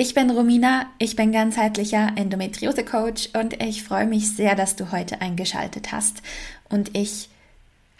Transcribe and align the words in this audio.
Ich 0.00 0.14
bin 0.14 0.30
Romina, 0.30 0.86
ich 0.98 1.16
bin 1.16 1.32
ganzheitlicher 1.32 2.12
Endometriose-Coach 2.14 3.30
und 3.32 3.60
ich 3.60 3.82
freue 3.82 4.06
mich 4.06 4.30
sehr, 4.30 4.54
dass 4.54 4.76
du 4.76 4.92
heute 4.92 5.20
eingeschaltet 5.20 5.90
hast. 5.90 6.22
Und 6.68 6.96
ich 6.96 7.28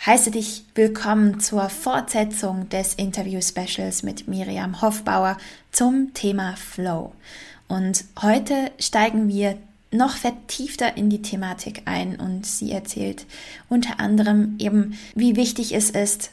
heiße 0.07 0.31
dich 0.31 0.63
willkommen 0.77 1.41
zur 1.41 1.69
Fortsetzung 1.69 2.69
des 2.69 2.95
Interview-Specials 2.95 4.05
mit 4.05 4.29
Miriam 4.29 4.81
Hofbauer 4.81 5.39
zum 5.73 6.15
Thema 6.15 6.55
Flow. 6.55 7.11
Und 7.67 8.05
heute 8.23 8.71
steigen 8.79 9.27
wir 9.27 9.59
noch 9.91 10.17
vertiefter 10.19 10.97
in 10.97 11.11
die 11.11 11.23
Thematik 11.23 11.83
ein 11.87 12.15
und 12.15 12.47
sie 12.47 12.71
erzählt 12.71 13.27
unter 13.69 13.99
anderem 13.99 14.55
eben, 14.61 14.97
wie 15.17 15.35
wichtig 15.35 15.75
es 15.75 15.91
ist, 15.91 16.31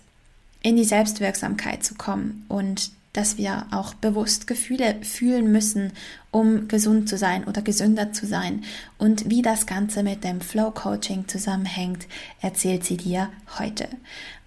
in 0.61 0.75
die 0.75 0.83
Selbstwirksamkeit 0.83 1.83
zu 1.83 1.95
kommen 1.95 2.45
und 2.49 2.91
dass 3.17 3.37
wir 3.37 3.67
auch 3.71 3.93
bewusst 3.93 4.47
Gefühle 4.47 4.97
fühlen 5.01 5.51
müssen, 5.51 5.93
um 6.31 6.67
gesund 6.67 7.07
zu 7.07 7.17
sein 7.17 7.45
oder 7.45 7.61
gesünder 7.61 8.11
zu 8.11 8.25
sein. 8.25 8.63
Und 8.97 9.29
wie 9.29 9.41
das 9.41 9.65
Ganze 9.65 10.03
mit 10.03 10.23
dem 10.23 10.41
Flow 10.41 10.71
Coaching 10.71 11.27
zusammenhängt, 11.27 12.07
erzählt 12.41 12.83
sie 12.83 12.97
dir 12.97 13.29
heute. 13.57 13.87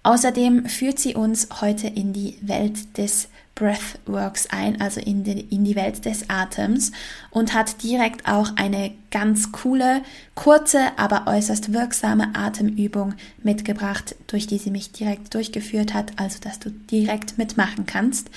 Außerdem 0.03 0.65
führt 0.65 0.99
sie 0.99 1.15
uns 1.15 1.47
heute 1.61 1.87
in 1.87 2.13
die 2.13 2.37
Welt 2.41 2.97
des 2.97 3.29
Breathworks 3.59 4.47
ein, 4.49 4.79
also 4.79 5.01
in 5.01 5.23
die, 5.23 5.41
in 5.53 5.65
die 5.65 5.75
Welt 5.75 6.05
des 6.05 6.29
Atems 6.29 6.93
und 7.29 7.53
hat 7.53 7.83
direkt 7.83 8.27
auch 8.27 8.51
eine 8.55 8.91
ganz 9.11 9.51
coole, 9.51 10.01
kurze, 10.33 10.97
aber 10.97 11.27
äußerst 11.27 11.73
wirksame 11.73 12.35
Atemübung 12.35 13.15
mitgebracht, 13.43 14.15
durch 14.27 14.47
die 14.47 14.57
sie 14.57 14.71
mich 14.71 14.93
direkt 14.93 15.33
durchgeführt 15.33 15.93
hat, 15.93 16.13
also 16.15 16.39
dass 16.39 16.59
du 16.59 16.69
direkt 16.69 17.37
mitmachen 17.37 17.85
kannst. 17.85 18.29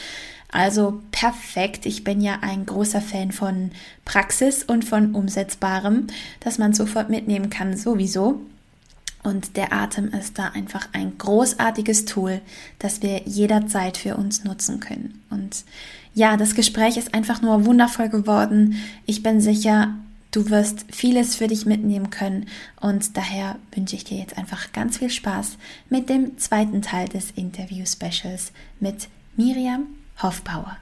Also 0.51 1.01
perfekt. 1.13 1.87
Ich 1.87 2.05
bin 2.05 2.21
ja 2.21 2.41
ein 2.43 2.67
großer 2.67 3.01
Fan 3.01 3.33
von 3.33 3.71
Praxis 4.05 4.65
und 4.65 4.85
von 4.85 5.15
Umsetzbarem, 5.15 6.09
dass 6.41 6.59
man 6.59 6.75
sofort 6.75 7.09
mitnehmen 7.09 7.49
kann, 7.49 7.77
sowieso. 7.77 8.43
Und 9.23 9.57
der 9.57 9.73
Atem 9.73 10.09
ist 10.09 10.39
da 10.39 10.49
einfach 10.49 10.89
ein 10.93 11.17
großartiges 11.17 12.07
Tool, 12.07 12.41
das 12.79 13.03
wir 13.03 13.23
jederzeit 13.25 13.97
für 13.97 14.17
uns 14.17 14.43
nutzen 14.43 14.81
können. 14.81 15.23
Und 15.31 15.65
ja, 16.15 16.37
das 16.37 16.55
Gespräch 16.55 16.97
ist 16.97 17.15
einfach 17.15 17.41
nur 17.41 17.65
wundervoll 17.65 18.09
geworden. 18.09 18.77
Ich 19.07 19.23
bin 19.23 19.41
sicher, 19.41 19.95
du 20.33 20.51
wirst 20.51 20.87
vieles 20.91 21.37
für 21.37 21.47
dich 21.47 21.67
mitnehmen 21.67 22.11
können. 22.11 22.47
Und 22.81 23.17
daher 23.17 23.57
wünsche 23.75 23.95
ich 23.95 24.05
dir 24.05 24.19
jetzt 24.19 24.37
einfach 24.37 24.73
ganz 24.73 24.99
viel 24.99 25.11
Spaß 25.11 25.57
mit 25.89 26.09
dem 26.09 26.37
zweiten 26.39 26.83
Teil 26.83 27.09
des 27.09 27.31
Interview-Specials 27.31 28.53
mit 28.81 29.09
Miriam 29.37 29.87
Hofbauer. 30.21 30.77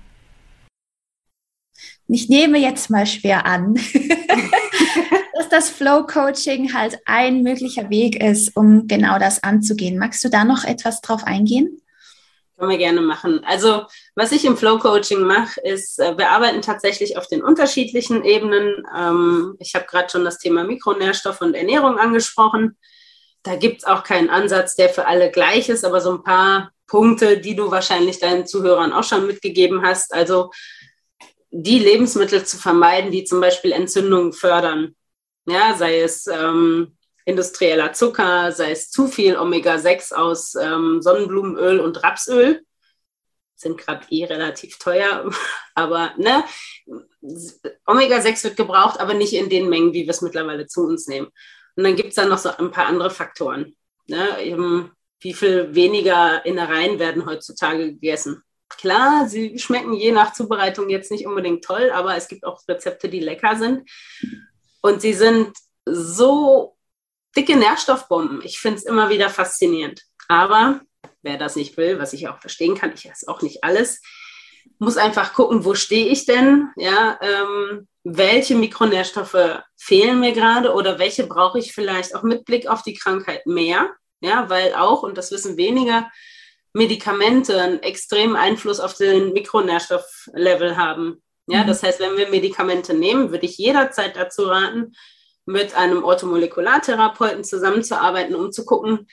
Ich 2.08 2.28
nehme 2.28 2.58
jetzt 2.58 2.90
mal 2.90 3.06
schwer 3.06 3.46
an, 3.46 3.76
dass 5.40 5.48
das 5.48 5.70
Flow 5.70 6.06
Coaching 6.06 6.74
halt 6.74 6.98
ein 7.06 7.42
möglicher 7.42 7.88
Weg 7.88 8.22
ist, 8.22 8.54
um 8.56 8.86
genau 8.86 9.18
das 9.18 9.42
anzugehen. 9.42 9.98
Magst 9.98 10.22
du 10.22 10.28
da 10.28 10.44
noch 10.44 10.64
etwas 10.64 11.00
drauf 11.00 11.24
eingehen? 11.24 11.80
Können 12.58 12.72
wir 12.72 12.76
gerne 12.76 13.00
machen. 13.00 13.42
Also, 13.46 13.86
was 14.14 14.32
ich 14.32 14.44
im 14.44 14.58
Flow 14.58 14.78
Coaching 14.78 15.22
mache, 15.22 15.58
ist, 15.62 15.98
äh, 15.98 16.18
wir 16.18 16.30
arbeiten 16.30 16.60
tatsächlich 16.60 17.16
auf 17.16 17.26
den 17.26 17.42
unterschiedlichen 17.42 18.22
Ebenen. 18.22 18.84
Ähm, 18.94 19.56
ich 19.60 19.74
habe 19.74 19.86
gerade 19.86 20.10
schon 20.10 20.26
das 20.26 20.36
Thema 20.36 20.64
Mikronährstoff 20.64 21.40
und 21.40 21.54
Ernährung 21.54 21.98
angesprochen. 21.98 22.76
Da 23.42 23.56
gibt 23.56 23.78
es 23.78 23.84
auch 23.84 24.04
keinen 24.04 24.28
Ansatz, 24.28 24.76
der 24.76 24.90
für 24.90 25.06
alle 25.06 25.30
gleich 25.30 25.70
ist, 25.70 25.86
aber 25.86 26.02
so 26.02 26.12
ein 26.12 26.22
paar 26.22 26.70
Punkte, 26.86 27.38
die 27.38 27.56
du 27.56 27.70
wahrscheinlich 27.70 28.18
deinen 28.18 28.46
Zuhörern 28.46 28.92
auch 28.92 29.04
schon 29.04 29.26
mitgegeben 29.26 29.86
hast. 29.86 30.12
Also, 30.12 30.50
die 31.50 31.78
Lebensmittel 31.78 32.44
zu 32.44 32.58
vermeiden, 32.58 33.10
die 33.10 33.24
zum 33.24 33.40
Beispiel 33.40 33.72
Entzündungen 33.72 34.34
fördern. 34.34 34.96
Ja, 35.50 35.74
sei 35.74 36.00
es 36.00 36.28
ähm, 36.28 36.96
industrieller 37.24 37.92
Zucker, 37.92 38.52
sei 38.52 38.70
es 38.70 38.88
zu 38.88 39.08
viel 39.08 39.36
Omega-6 39.36 40.14
aus 40.14 40.54
ähm, 40.54 41.02
Sonnenblumenöl 41.02 41.80
und 41.80 42.02
Rapsöl. 42.04 42.62
Sind 43.56 43.76
gerade 43.76 44.06
eh 44.10 44.26
relativ 44.26 44.78
teuer, 44.78 45.28
aber 45.74 46.12
ne, 46.18 46.44
Omega-6 47.84 48.44
wird 48.44 48.56
gebraucht, 48.56 49.00
aber 49.00 49.14
nicht 49.14 49.32
in 49.32 49.48
den 49.48 49.68
Mengen, 49.68 49.92
wie 49.92 50.04
wir 50.04 50.10
es 50.10 50.22
mittlerweile 50.22 50.68
zu 50.68 50.82
uns 50.82 51.08
nehmen. 51.08 51.26
Und 51.74 51.82
dann 51.82 51.96
gibt 51.96 52.10
es 52.10 52.14
dann 52.14 52.28
noch 52.28 52.38
so 52.38 52.50
ein 52.50 52.70
paar 52.70 52.86
andere 52.86 53.10
Faktoren. 53.10 53.74
Ne? 54.06 54.40
Eben, 54.42 54.92
wie 55.18 55.34
viel 55.34 55.74
weniger 55.74 56.46
Innereien 56.46 57.00
werden 57.00 57.26
heutzutage 57.26 57.92
gegessen? 57.92 58.44
Klar, 58.68 59.28
sie 59.28 59.58
schmecken 59.58 59.94
je 59.94 60.12
nach 60.12 60.32
Zubereitung 60.32 60.88
jetzt 60.90 61.10
nicht 61.10 61.26
unbedingt 61.26 61.64
toll, 61.64 61.90
aber 61.92 62.16
es 62.16 62.28
gibt 62.28 62.44
auch 62.44 62.62
Rezepte, 62.68 63.08
die 63.08 63.18
lecker 63.18 63.56
sind. 63.56 63.90
Und 64.80 65.00
sie 65.00 65.12
sind 65.12 65.56
so 65.84 66.76
dicke 67.36 67.56
Nährstoffbomben. 67.56 68.42
Ich 68.42 68.58
finde 68.58 68.78
es 68.78 68.84
immer 68.84 69.08
wieder 69.08 69.30
faszinierend. 69.30 70.02
Aber 70.28 70.80
wer 71.22 71.36
das 71.36 71.56
nicht 71.56 71.76
will, 71.76 71.98
was 71.98 72.12
ich 72.12 72.28
auch 72.28 72.40
verstehen 72.40 72.74
kann, 72.74 72.92
ich 72.94 73.08
esse 73.08 73.28
auch 73.28 73.42
nicht 73.42 73.64
alles, 73.64 74.00
muss 74.78 74.96
einfach 74.96 75.34
gucken, 75.34 75.64
wo 75.64 75.74
stehe 75.74 76.06
ich 76.06 76.26
denn? 76.26 76.70
Ja, 76.76 77.18
ähm, 77.20 77.88
welche 78.04 78.54
Mikronährstoffe 78.54 79.62
fehlen 79.76 80.20
mir 80.20 80.32
gerade 80.32 80.72
oder 80.72 80.98
welche 80.98 81.26
brauche 81.26 81.58
ich 81.58 81.72
vielleicht 81.72 82.14
auch 82.14 82.22
mit 82.22 82.44
Blick 82.44 82.66
auf 82.66 82.82
die 82.82 82.94
Krankheit 82.94 83.46
mehr? 83.46 83.90
Ja, 84.20 84.48
weil 84.48 84.74
auch, 84.74 85.02
und 85.02 85.18
das 85.18 85.30
wissen 85.30 85.56
weniger, 85.56 86.10
Medikamente 86.72 87.60
einen 87.60 87.82
extremen 87.82 88.36
Einfluss 88.36 88.80
auf 88.80 88.94
den 88.94 89.32
Mikronährstofflevel 89.32 90.76
haben. 90.76 91.22
Ja, 91.50 91.64
mhm. 91.64 91.66
das 91.66 91.82
heißt, 91.82 92.00
wenn 92.00 92.16
wir 92.16 92.28
Medikamente 92.28 92.94
nehmen, 92.94 93.30
würde 93.30 93.46
ich 93.46 93.58
jederzeit 93.58 94.16
dazu 94.16 94.44
raten, 94.44 94.92
mit 95.46 95.74
einem 95.74 96.04
Orthomolekulartherapeuten 96.04 97.44
zusammenzuarbeiten, 97.44 98.34
um 98.34 98.52
zu 98.52 98.64
gucken, 98.64 99.08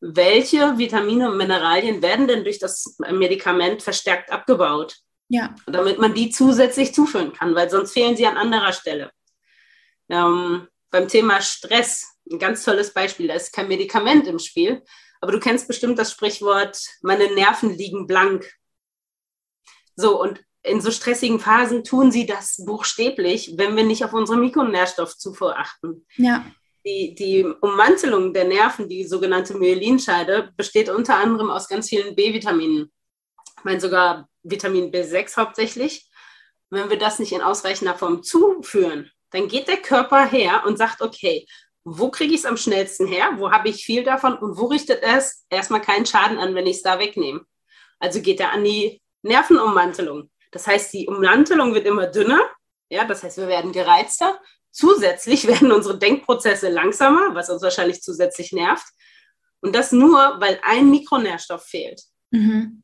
welche 0.00 0.78
Vitamine 0.78 1.30
und 1.30 1.36
Mineralien 1.36 2.02
werden 2.02 2.26
denn 2.26 2.44
durch 2.44 2.58
das 2.58 2.96
Medikament 2.98 3.82
verstärkt 3.82 4.32
abgebaut. 4.32 4.96
Ja. 5.28 5.54
Damit 5.66 5.98
man 5.98 6.14
die 6.14 6.30
zusätzlich 6.30 6.94
zuführen 6.94 7.32
kann, 7.32 7.54
weil 7.54 7.70
sonst 7.70 7.92
fehlen 7.92 8.16
sie 8.16 8.26
an 8.26 8.36
anderer 8.36 8.72
Stelle. 8.72 9.12
Ähm, 10.08 10.66
beim 10.90 11.08
Thema 11.08 11.40
Stress, 11.40 12.18
ein 12.30 12.38
ganz 12.38 12.64
tolles 12.64 12.92
Beispiel, 12.92 13.28
da 13.28 13.34
ist 13.34 13.52
kein 13.52 13.68
Medikament 13.68 14.26
im 14.26 14.38
Spiel, 14.38 14.82
aber 15.20 15.32
du 15.32 15.40
kennst 15.40 15.68
bestimmt 15.68 15.98
das 15.98 16.10
Sprichwort, 16.10 16.78
meine 17.02 17.32
Nerven 17.34 17.70
liegen 17.70 18.06
blank. 18.06 18.50
So, 19.94 20.20
und 20.20 20.42
in 20.62 20.80
so 20.80 20.90
stressigen 20.90 21.40
Phasen 21.40 21.84
tun 21.84 22.12
sie 22.12 22.26
das 22.26 22.64
buchstäblich, 22.64 23.54
wenn 23.56 23.76
wir 23.76 23.84
nicht 23.84 24.04
auf 24.04 24.12
unsere 24.12 24.38
Mikronährstoffzufuhr 24.38 25.58
achten. 25.58 26.06
Ja. 26.16 26.44
Die, 26.84 27.14
die 27.14 27.44
Ummantelung 27.44 28.32
der 28.32 28.44
Nerven, 28.44 28.88
die 28.88 29.04
sogenannte 29.04 29.54
Myelinscheide, 29.54 30.52
besteht 30.56 30.88
unter 30.88 31.16
anderem 31.16 31.50
aus 31.50 31.68
ganz 31.68 31.88
vielen 31.88 32.14
B-Vitaminen. 32.14 32.92
Ich 33.58 33.64
meine 33.64 33.80
sogar 33.80 34.28
Vitamin 34.42 34.90
B6 34.90 35.36
hauptsächlich. 35.36 36.08
Wenn 36.70 36.90
wir 36.90 36.98
das 36.98 37.18
nicht 37.18 37.32
in 37.32 37.42
ausreichender 37.42 37.94
Form 37.94 38.22
zuführen, 38.22 39.10
dann 39.30 39.48
geht 39.48 39.68
der 39.68 39.76
Körper 39.76 40.26
her 40.26 40.64
und 40.66 40.78
sagt, 40.78 41.02
okay, 41.02 41.46
wo 41.84 42.10
kriege 42.10 42.34
ich 42.34 42.40
es 42.40 42.46
am 42.46 42.56
schnellsten 42.56 43.06
her, 43.06 43.32
wo 43.36 43.50
habe 43.50 43.68
ich 43.68 43.84
viel 43.84 44.04
davon 44.04 44.36
und 44.36 44.56
wo 44.56 44.66
richtet 44.66 45.02
es 45.02 45.44
erstmal 45.50 45.80
keinen 45.80 46.06
Schaden 46.06 46.38
an, 46.38 46.54
wenn 46.54 46.66
ich 46.66 46.76
es 46.76 46.82
da 46.82 46.98
wegnehme. 46.98 47.42
Also 47.98 48.20
geht 48.20 48.40
er 48.40 48.52
an 48.52 48.64
die 48.64 49.02
Nervenummantelung. 49.22 50.30
Das 50.52 50.66
heißt, 50.66 50.92
die 50.92 51.08
Ummantelung 51.08 51.74
wird 51.74 51.86
immer 51.86 52.06
dünner, 52.06 52.40
ja, 52.92 53.06
das 53.06 53.22
heißt, 53.22 53.38
wir 53.38 53.48
werden 53.48 53.72
gereizter. 53.72 54.38
Zusätzlich 54.70 55.46
werden 55.48 55.72
unsere 55.72 55.98
Denkprozesse 55.98 56.68
langsamer, 56.68 57.34
was 57.34 57.48
uns 57.48 57.62
wahrscheinlich 57.62 58.02
zusätzlich 58.02 58.52
nervt. 58.52 58.86
Und 59.60 59.74
das 59.74 59.92
nur, 59.92 60.36
weil 60.40 60.60
ein 60.62 60.90
Mikronährstoff 60.90 61.64
fehlt. 61.64 62.02
Mhm. 62.30 62.82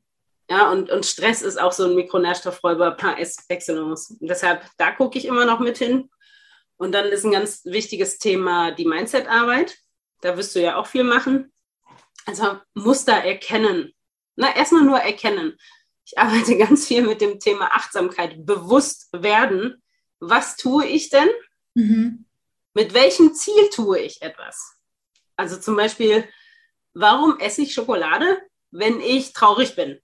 Ja, 0.50 0.70
und, 0.70 0.88
und 0.90 1.04
Stress 1.04 1.42
ist 1.42 1.60
auch 1.60 1.72
so 1.72 1.84
ein 1.84 1.94
Mikronährstoffräuber 1.94 2.92
par 2.92 3.18
excellence. 3.18 4.16
Und 4.18 4.30
deshalb, 4.30 4.64
da 4.78 4.92
gucke 4.92 5.18
ich 5.18 5.26
immer 5.26 5.44
noch 5.44 5.60
mit 5.60 5.76
hin. 5.76 6.08
Und 6.78 6.92
dann 6.92 7.06
ist 7.06 7.24
ein 7.24 7.32
ganz 7.32 7.66
wichtiges 7.66 8.18
Thema 8.18 8.70
die 8.70 8.86
Mindset-Arbeit. 8.86 9.76
Da 10.22 10.38
wirst 10.38 10.54
du 10.54 10.62
ja 10.62 10.76
auch 10.76 10.86
viel 10.86 11.04
machen. 11.04 11.52
Also 12.24 12.58
Muster 12.72 13.12
erkennen. 13.12 13.92
Na, 14.36 14.56
erstmal 14.56 14.84
nur 14.84 14.98
erkennen. 14.98 15.58
Ich 16.10 16.16
arbeite 16.16 16.56
ganz 16.56 16.87
viel 16.87 17.02
mit 17.02 17.20
dem 17.20 17.38
Thema 17.38 17.75
Achtsamkeit, 17.75 18.46
bewusst 18.46 19.10
werden. 19.12 19.82
was 20.20 20.56
tue 20.56 20.87
ich 20.87 21.10
denn? 21.10 21.28
Mhm. 21.75 22.25
Mit 22.72 22.94
welchem 22.94 23.34
Ziel 23.34 23.69
tue 23.70 24.00
ich 24.00 24.22
etwas? 24.22 24.75
Also 25.37 25.58
zum 25.58 25.76
Beispiel, 25.76 26.26
warum 26.94 27.38
esse 27.38 27.60
ich 27.60 27.75
Schokolade, 27.75 28.40
wenn 28.70 29.00
ich 29.00 29.34
traurig 29.34 29.76
bin? 29.76 30.00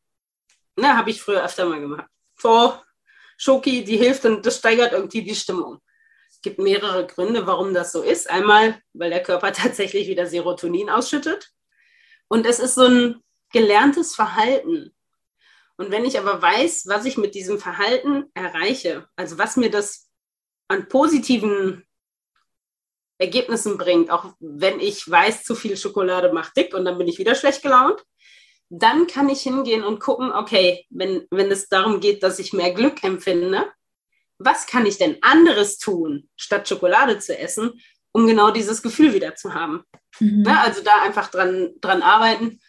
Ne, 0.76 0.94
habe 0.94 1.08
ich 1.08 1.22
früher 1.22 1.42
öfter 1.42 1.64
mal 1.64 1.80
gemacht. 1.80 2.06
So, 2.38 2.78
Schoki, 3.38 3.82
die 3.82 3.96
hilft 3.96 4.26
und 4.26 4.44
das 4.44 4.58
steigert 4.58 4.92
irgendwie 4.92 5.22
die 5.22 5.34
Stimmung. 5.34 5.80
Es 6.30 6.42
gibt 6.42 6.58
mehrere 6.58 7.06
Gründe, 7.06 7.46
warum 7.46 7.72
das 7.72 7.92
so 7.92 8.02
ist. 8.02 8.28
Einmal, 8.28 8.78
weil 8.92 9.08
der 9.08 9.22
Körper 9.22 9.52
tatsächlich 9.54 10.06
wieder 10.06 10.26
Serotonin 10.26 10.90
ausschüttet. 10.90 11.50
Und 12.28 12.44
es 12.44 12.58
ist 12.58 12.74
so 12.74 12.84
ein 12.84 13.22
gelerntes 13.50 14.14
Verhalten. 14.14 14.94
Und 15.76 15.90
wenn 15.90 16.04
ich 16.04 16.18
aber 16.18 16.40
weiß, 16.40 16.84
was 16.86 17.04
ich 17.04 17.16
mit 17.16 17.34
diesem 17.34 17.58
Verhalten 17.58 18.24
erreiche, 18.34 19.08
also 19.16 19.38
was 19.38 19.56
mir 19.56 19.70
das 19.70 20.08
an 20.68 20.88
positiven 20.88 21.84
Ergebnissen 23.18 23.76
bringt, 23.76 24.10
auch 24.10 24.34
wenn 24.40 24.80
ich 24.80 25.08
weiß, 25.08 25.44
zu 25.44 25.54
viel 25.54 25.76
Schokolade 25.76 26.32
macht 26.32 26.56
dick 26.56 26.74
und 26.74 26.84
dann 26.84 26.98
bin 26.98 27.08
ich 27.08 27.18
wieder 27.18 27.34
schlecht 27.34 27.62
gelaunt, 27.62 28.04
dann 28.70 29.06
kann 29.06 29.28
ich 29.28 29.42
hingehen 29.42 29.84
und 29.84 30.00
gucken, 30.00 30.32
okay, 30.32 30.86
wenn, 30.90 31.26
wenn 31.30 31.50
es 31.50 31.68
darum 31.68 32.00
geht, 32.00 32.22
dass 32.22 32.38
ich 32.38 32.52
mehr 32.52 32.72
Glück 32.72 33.02
empfinde, 33.04 33.70
was 34.38 34.66
kann 34.66 34.86
ich 34.86 34.98
denn 34.98 35.18
anderes 35.22 35.78
tun, 35.78 36.28
statt 36.36 36.68
Schokolade 36.68 37.18
zu 37.18 37.38
essen, 37.38 37.80
um 38.12 38.26
genau 38.26 38.50
dieses 38.50 38.82
Gefühl 38.82 39.14
wieder 39.14 39.36
zu 39.36 39.54
haben? 39.54 39.84
Mhm. 40.18 40.44
Ja, 40.46 40.62
also 40.62 40.82
da 40.82 41.02
einfach 41.02 41.30
dran, 41.30 41.72
dran 41.80 42.02
arbeiten. 42.02 42.60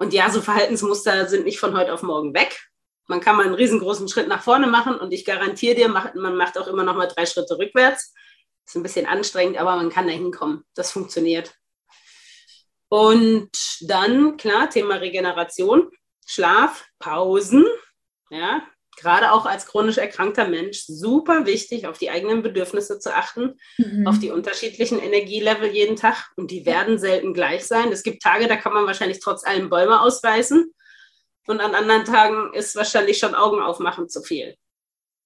Und 0.00 0.14
ja, 0.14 0.30
so 0.30 0.40
Verhaltensmuster 0.40 1.28
sind 1.28 1.44
nicht 1.44 1.60
von 1.60 1.76
heute 1.76 1.92
auf 1.92 2.02
morgen 2.02 2.32
weg. 2.32 2.58
Man 3.06 3.20
kann 3.20 3.36
mal 3.36 3.44
einen 3.44 3.54
riesengroßen 3.54 4.08
Schritt 4.08 4.28
nach 4.28 4.42
vorne 4.42 4.66
machen 4.66 4.94
und 4.94 5.12
ich 5.12 5.26
garantiere 5.26 5.74
dir, 5.74 5.88
man 5.88 6.36
macht 6.36 6.56
auch 6.56 6.68
immer 6.68 6.84
noch 6.84 6.96
mal 6.96 7.06
drei 7.06 7.26
Schritte 7.26 7.58
rückwärts. 7.58 8.14
Ist 8.66 8.76
ein 8.76 8.82
bisschen 8.82 9.04
anstrengend, 9.04 9.58
aber 9.58 9.76
man 9.76 9.90
kann 9.90 10.06
da 10.06 10.12
hinkommen. 10.14 10.64
Das 10.74 10.90
funktioniert. 10.90 11.54
Und 12.88 13.50
dann, 13.82 14.38
klar, 14.38 14.70
Thema 14.70 14.94
Regeneration, 14.94 15.90
Schlaf, 16.24 16.86
Pausen. 16.98 17.66
Ja, 18.30 18.62
gerade 19.00 19.32
auch 19.32 19.46
als 19.46 19.66
chronisch 19.66 19.98
erkrankter 19.98 20.46
Mensch 20.46 20.84
super 20.86 21.46
wichtig, 21.46 21.86
auf 21.86 21.98
die 21.98 22.10
eigenen 22.10 22.42
Bedürfnisse 22.42 22.98
zu 22.98 23.14
achten, 23.14 23.58
mhm. 23.78 24.06
auf 24.06 24.18
die 24.18 24.30
unterschiedlichen 24.30 25.00
Energielevel 25.00 25.70
jeden 25.70 25.96
Tag. 25.96 26.30
Und 26.36 26.50
die 26.50 26.66
werden 26.66 26.98
selten 26.98 27.34
gleich 27.34 27.64
sein. 27.66 27.90
Es 27.92 28.02
gibt 28.02 28.22
Tage, 28.22 28.46
da 28.46 28.56
kann 28.56 28.72
man 28.72 28.86
wahrscheinlich 28.86 29.20
trotz 29.20 29.44
allem 29.44 29.70
Bäume 29.70 30.00
ausreißen. 30.00 30.72
Und 31.46 31.60
an 31.60 31.74
anderen 31.74 32.04
Tagen 32.04 32.52
ist 32.54 32.76
wahrscheinlich 32.76 33.18
schon 33.18 33.34
Augen 33.34 33.60
aufmachen 33.60 34.08
zu 34.08 34.22
viel. 34.22 34.56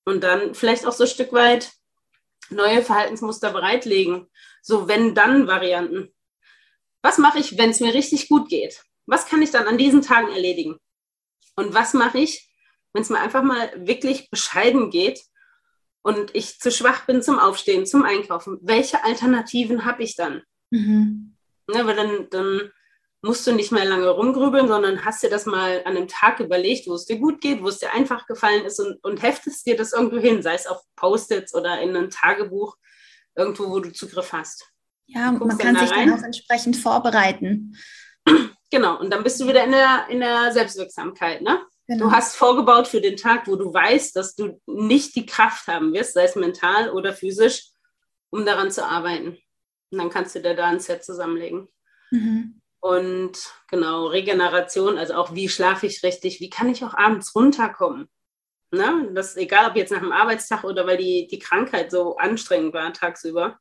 Und 0.04 0.22
dann 0.22 0.54
vielleicht 0.54 0.86
auch 0.86 0.92
so 0.92 1.04
ein 1.04 1.10
Stück 1.10 1.32
weit 1.32 1.72
neue 2.50 2.82
Verhaltensmuster 2.82 3.52
bereitlegen. 3.52 4.30
So 4.62 4.88
wenn-dann-Varianten. 4.88 6.14
Was 7.02 7.18
mache 7.18 7.38
ich, 7.38 7.58
wenn 7.58 7.70
es 7.70 7.80
mir 7.80 7.92
richtig 7.92 8.28
gut 8.28 8.48
geht? 8.48 8.82
Was 9.06 9.26
kann 9.26 9.42
ich 9.42 9.50
dann 9.50 9.66
an 9.66 9.76
diesen 9.76 10.00
Tagen 10.00 10.32
erledigen? 10.32 10.78
Und 11.56 11.74
was 11.74 11.92
mache 11.92 12.18
ich, 12.18 12.48
wenn 12.94 13.02
es 13.02 13.10
mir 13.10 13.20
einfach 13.20 13.42
mal 13.42 13.70
wirklich 13.76 14.30
bescheiden 14.30 14.88
geht 14.88 15.20
und 16.02 16.34
ich 16.34 16.58
zu 16.58 16.70
schwach 16.70 17.04
bin 17.06 17.22
zum 17.22 17.38
Aufstehen, 17.38 17.84
zum 17.84 18.04
Einkaufen? 18.04 18.58
Welche 18.62 19.04
Alternativen 19.04 19.84
habe 19.84 20.02
ich 20.02 20.16
dann? 20.16 20.42
Mhm. 20.70 21.36
Ne, 21.66 21.86
weil 21.86 21.96
dann, 21.96 22.28
dann 22.30 22.70
musst 23.22 23.46
du 23.46 23.52
nicht 23.52 23.72
mehr 23.72 23.84
lange 23.84 24.08
rumgrübeln, 24.08 24.68
sondern 24.68 25.04
hast 25.04 25.22
dir 25.22 25.30
das 25.30 25.46
mal 25.46 25.82
an 25.84 25.96
einem 25.96 26.08
Tag 26.08 26.40
überlegt, 26.40 26.86
wo 26.86 26.94
es 26.94 27.06
dir 27.06 27.18
gut 27.18 27.40
geht, 27.40 27.62
wo 27.62 27.68
es 27.68 27.78
dir 27.78 27.92
einfach 27.92 28.26
gefallen 28.26 28.64
ist 28.64 28.78
und, 28.80 29.02
und 29.02 29.22
heftest 29.22 29.66
dir 29.66 29.76
das 29.76 29.92
irgendwo 29.92 30.18
hin, 30.18 30.42
sei 30.42 30.54
es 30.54 30.66
auf 30.66 30.82
Post-its 30.94 31.54
oder 31.54 31.80
in 31.80 31.96
ein 31.96 32.10
Tagebuch, 32.10 32.76
irgendwo, 33.34 33.70
wo 33.70 33.80
du 33.80 33.92
Zugriff 33.92 34.32
hast. 34.32 34.70
Ja, 35.06 35.32
man 35.32 35.58
kann 35.58 35.76
sich 35.76 35.90
rein. 35.90 36.08
dann 36.08 36.20
auch 36.20 36.24
entsprechend 36.24 36.76
vorbereiten. 36.76 37.76
Genau, 38.70 38.98
und 38.98 39.10
dann 39.10 39.22
bist 39.22 39.38
du 39.38 39.46
wieder 39.46 39.62
in 39.62 39.70
der, 39.70 40.06
in 40.08 40.18
der 40.18 40.50
Selbstwirksamkeit. 40.50 41.42
Ne? 41.42 41.62
Genau. 41.86 42.06
Du 42.06 42.12
hast 42.12 42.36
vorgebaut 42.36 42.88
für 42.88 43.00
den 43.00 43.16
Tag, 43.16 43.46
wo 43.46 43.56
du 43.56 43.72
weißt, 43.72 44.16
dass 44.16 44.34
du 44.34 44.60
nicht 44.66 45.14
die 45.16 45.26
Kraft 45.26 45.66
haben 45.66 45.92
wirst, 45.92 46.14
sei 46.14 46.24
es 46.24 46.34
mental 46.34 46.90
oder 46.90 47.12
physisch, 47.12 47.68
um 48.30 48.46
daran 48.46 48.70
zu 48.70 48.86
arbeiten. 48.86 49.38
Und 49.90 49.98
dann 49.98 50.10
kannst 50.10 50.34
du 50.34 50.40
dir 50.40 50.54
da 50.54 50.66
ein 50.66 50.80
Set 50.80 51.04
zusammenlegen. 51.04 51.68
Mhm. 52.10 52.60
Und 52.80 53.50
genau, 53.68 54.06
Regeneration, 54.06 54.98
also 54.98 55.14
auch 55.14 55.34
wie 55.34 55.48
schlafe 55.48 55.86
ich 55.86 56.02
richtig, 56.02 56.40
wie 56.40 56.50
kann 56.50 56.68
ich 56.68 56.84
auch 56.84 56.94
abends 56.94 57.34
runterkommen? 57.34 58.08
Ne? 58.70 59.10
Das 59.14 59.36
egal, 59.36 59.70
ob 59.70 59.76
jetzt 59.76 59.92
nach 59.92 60.00
dem 60.00 60.12
Arbeitstag 60.12 60.64
oder 60.64 60.86
weil 60.86 60.96
die, 60.96 61.26
die 61.26 61.38
Krankheit 61.38 61.90
so 61.90 62.16
anstrengend 62.16 62.74
war 62.74 62.92
tagsüber. 62.92 63.58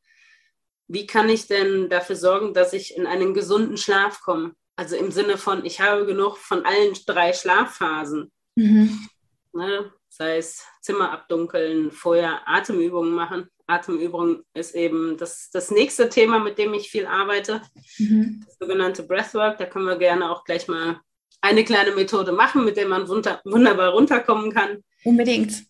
Wie 0.87 1.07
kann 1.07 1.29
ich 1.29 1.47
denn 1.47 1.89
dafür 1.89 2.15
sorgen, 2.15 2.53
dass 2.53 2.73
ich 2.73 2.97
in 2.97 3.05
einen 3.07 3.33
gesunden 3.33 3.77
Schlaf 3.77 4.21
komme? 4.21 4.55
Also 4.75 4.95
im 4.95 5.11
Sinne 5.11 5.37
von, 5.37 5.65
ich 5.65 5.81
habe 5.81 6.05
genug 6.05 6.37
von 6.37 6.65
allen 6.65 6.93
drei 7.05 7.33
Schlafphasen. 7.33 8.31
Mhm. 8.55 9.07
Ne? 9.53 9.91
Sei 10.09 10.37
es 10.37 10.63
Zimmer 10.81 11.11
abdunkeln, 11.11 11.91
vorher 11.91 12.47
Atemübungen 12.47 13.13
machen, 13.13 13.49
Atemübung 13.67 14.43
ist 14.53 14.75
eben 14.75 15.17
das, 15.17 15.49
das 15.51 15.71
nächste 15.71 16.09
Thema, 16.09 16.39
mit 16.39 16.57
dem 16.57 16.73
ich 16.73 16.89
viel 16.89 17.05
arbeite. 17.05 17.61
Mhm. 17.97 18.43
Das 18.45 18.57
sogenannte 18.59 19.03
Breathwork. 19.03 19.57
Da 19.57 19.65
können 19.65 19.85
wir 19.85 19.97
gerne 19.97 20.29
auch 20.29 20.43
gleich 20.43 20.67
mal 20.67 20.99
eine 21.41 21.63
kleine 21.63 21.91
Methode 21.91 22.31
machen, 22.31 22.65
mit 22.65 22.77
der 22.77 22.87
man 22.87 23.07
wunderbar 23.07 23.91
runterkommen 23.91 24.51
kann. 24.51 24.83
Unbedingt. 25.03 25.63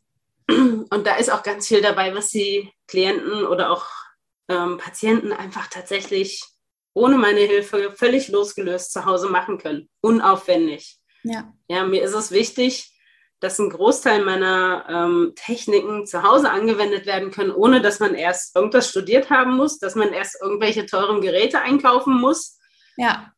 Und 0.47 1.07
da 1.07 1.15
ist 1.15 1.31
auch 1.31 1.43
ganz 1.43 1.67
viel 1.67 1.81
dabei, 1.81 2.13
was 2.13 2.29
die 2.29 2.69
Klienten 2.87 3.45
oder 3.45 3.71
auch 3.71 3.87
ähm, 4.49 4.77
Patienten 4.77 5.31
einfach 5.31 5.67
tatsächlich 5.67 6.43
ohne 6.93 7.17
meine 7.17 7.41
Hilfe 7.41 7.93
völlig 7.95 8.29
losgelöst 8.29 8.91
zu 8.91 9.05
Hause 9.05 9.29
machen 9.29 9.57
können. 9.57 9.89
Unaufwendig. 10.01 10.99
Ja. 11.23 11.53
Ja, 11.67 11.85
mir 11.85 12.03
ist 12.03 12.13
es 12.13 12.31
wichtig, 12.31 12.93
dass 13.39 13.59
ein 13.59 13.69
Großteil 13.69 14.23
meiner 14.23 14.85
ähm, 14.89 15.33
Techniken 15.35 16.05
zu 16.05 16.23
Hause 16.23 16.49
angewendet 16.49 17.05
werden 17.05 17.31
können, 17.31 17.51
ohne 17.51 17.81
dass 17.81 17.99
man 17.99 18.15
erst 18.15 18.55
irgendwas 18.55 18.89
studiert 18.89 19.29
haben 19.29 19.57
muss, 19.57 19.79
dass 19.79 19.95
man 19.95 20.13
erst 20.13 20.41
irgendwelche 20.41 20.85
teuren 20.85 21.21
Geräte 21.21 21.59
einkaufen 21.59 22.13
muss. 22.19 22.57
Ja. 22.95 23.33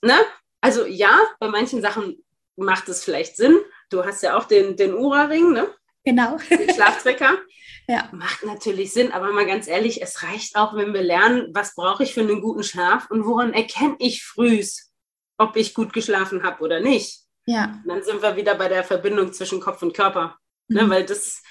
Ne? 0.00 0.16
Also 0.60 0.86
ja, 0.86 1.18
bei 1.38 1.48
manchen 1.48 1.82
Sachen 1.82 2.24
macht 2.56 2.88
es 2.88 3.04
vielleicht 3.04 3.36
Sinn. 3.36 3.58
Du 3.90 4.04
hast 4.04 4.22
ja 4.22 4.38
auch 4.38 4.44
den, 4.44 4.76
den 4.76 4.94
Ura-Ring, 4.94 5.52
ne? 5.52 5.68
Genau. 6.04 6.38
Den 6.50 6.72
Schlaftrecker. 6.72 7.38
ja. 7.88 8.08
Macht 8.12 8.44
natürlich 8.44 8.92
Sinn, 8.92 9.12
aber 9.12 9.32
mal 9.32 9.46
ganz 9.46 9.66
ehrlich, 9.66 10.02
es 10.02 10.22
reicht 10.22 10.56
auch, 10.56 10.74
wenn 10.74 10.92
wir 10.92 11.02
lernen, 11.02 11.48
was 11.52 11.74
brauche 11.74 12.02
ich 12.02 12.14
für 12.14 12.20
einen 12.20 12.40
guten 12.40 12.62
Schlaf 12.62 13.10
und 13.10 13.24
woran 13.24 13.52
erkenne 13.52 13.96
ich 13.98 14.24
frühs, 14.24 14.92
ob 15.38 15.56
ich 15.56 15.74
gut 15.74 15.92
geschlafen 15.92 16.42
habe 16.42 16.62
oder 16.62 16.80
nicht. 16.80 17.20
Ja. 17.46 17.80
Und 17.82 17.88
dann 17.88 18.02
sind 18.02 18.22
wir 18.22 18.36
wieder 18.36 18.54
bei 18.54 18.68
der 18.68 18.84
Verbindung 18.84 19.32
zwischen 19.32 19.60
Kopf 19.60 19.82
und 19.82 19.94
Körper. 19.94 20.38
Ne? 20.68 20.82
Mhm. 20.82 20.88
Ne? 20.88 20.94
Weil 20.94 21.06
das 21.06 21.42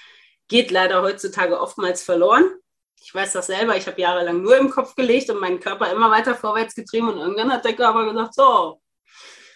geht 0.47 0.71
leider 0.71 1.01
heutzutage 1.01 1.59
oftmals 1.59 2.03
verloren. 2.03 2.49
Ich 3.01 3.13
weiß 3.13 3.33
das 3.33 3.47
selber, 3.47 3.75
ich 3.75 3.85
habe 3.87 3.99
jahrelang 3.99 4.41
nur 4.41 4.57
im 4.57 4.69
Kopf 4.69 4.95
gelegt 4.95 5.29
und 5.29 5.41
meinen 5.41 5.59
Körper 5.59 5.91
immer 5.91 6.09
weiter 6.09 6.35
vorwärts 6.35 6.73
getrieben 6.73 7.09
und 7.09 7.17
irgendwann 7.17 7.51
hat 7.51 7.65
der 7.65 7.73
Körper 7.73 8.09
gesagt, 8.09 8.33
so, 8.33 8.81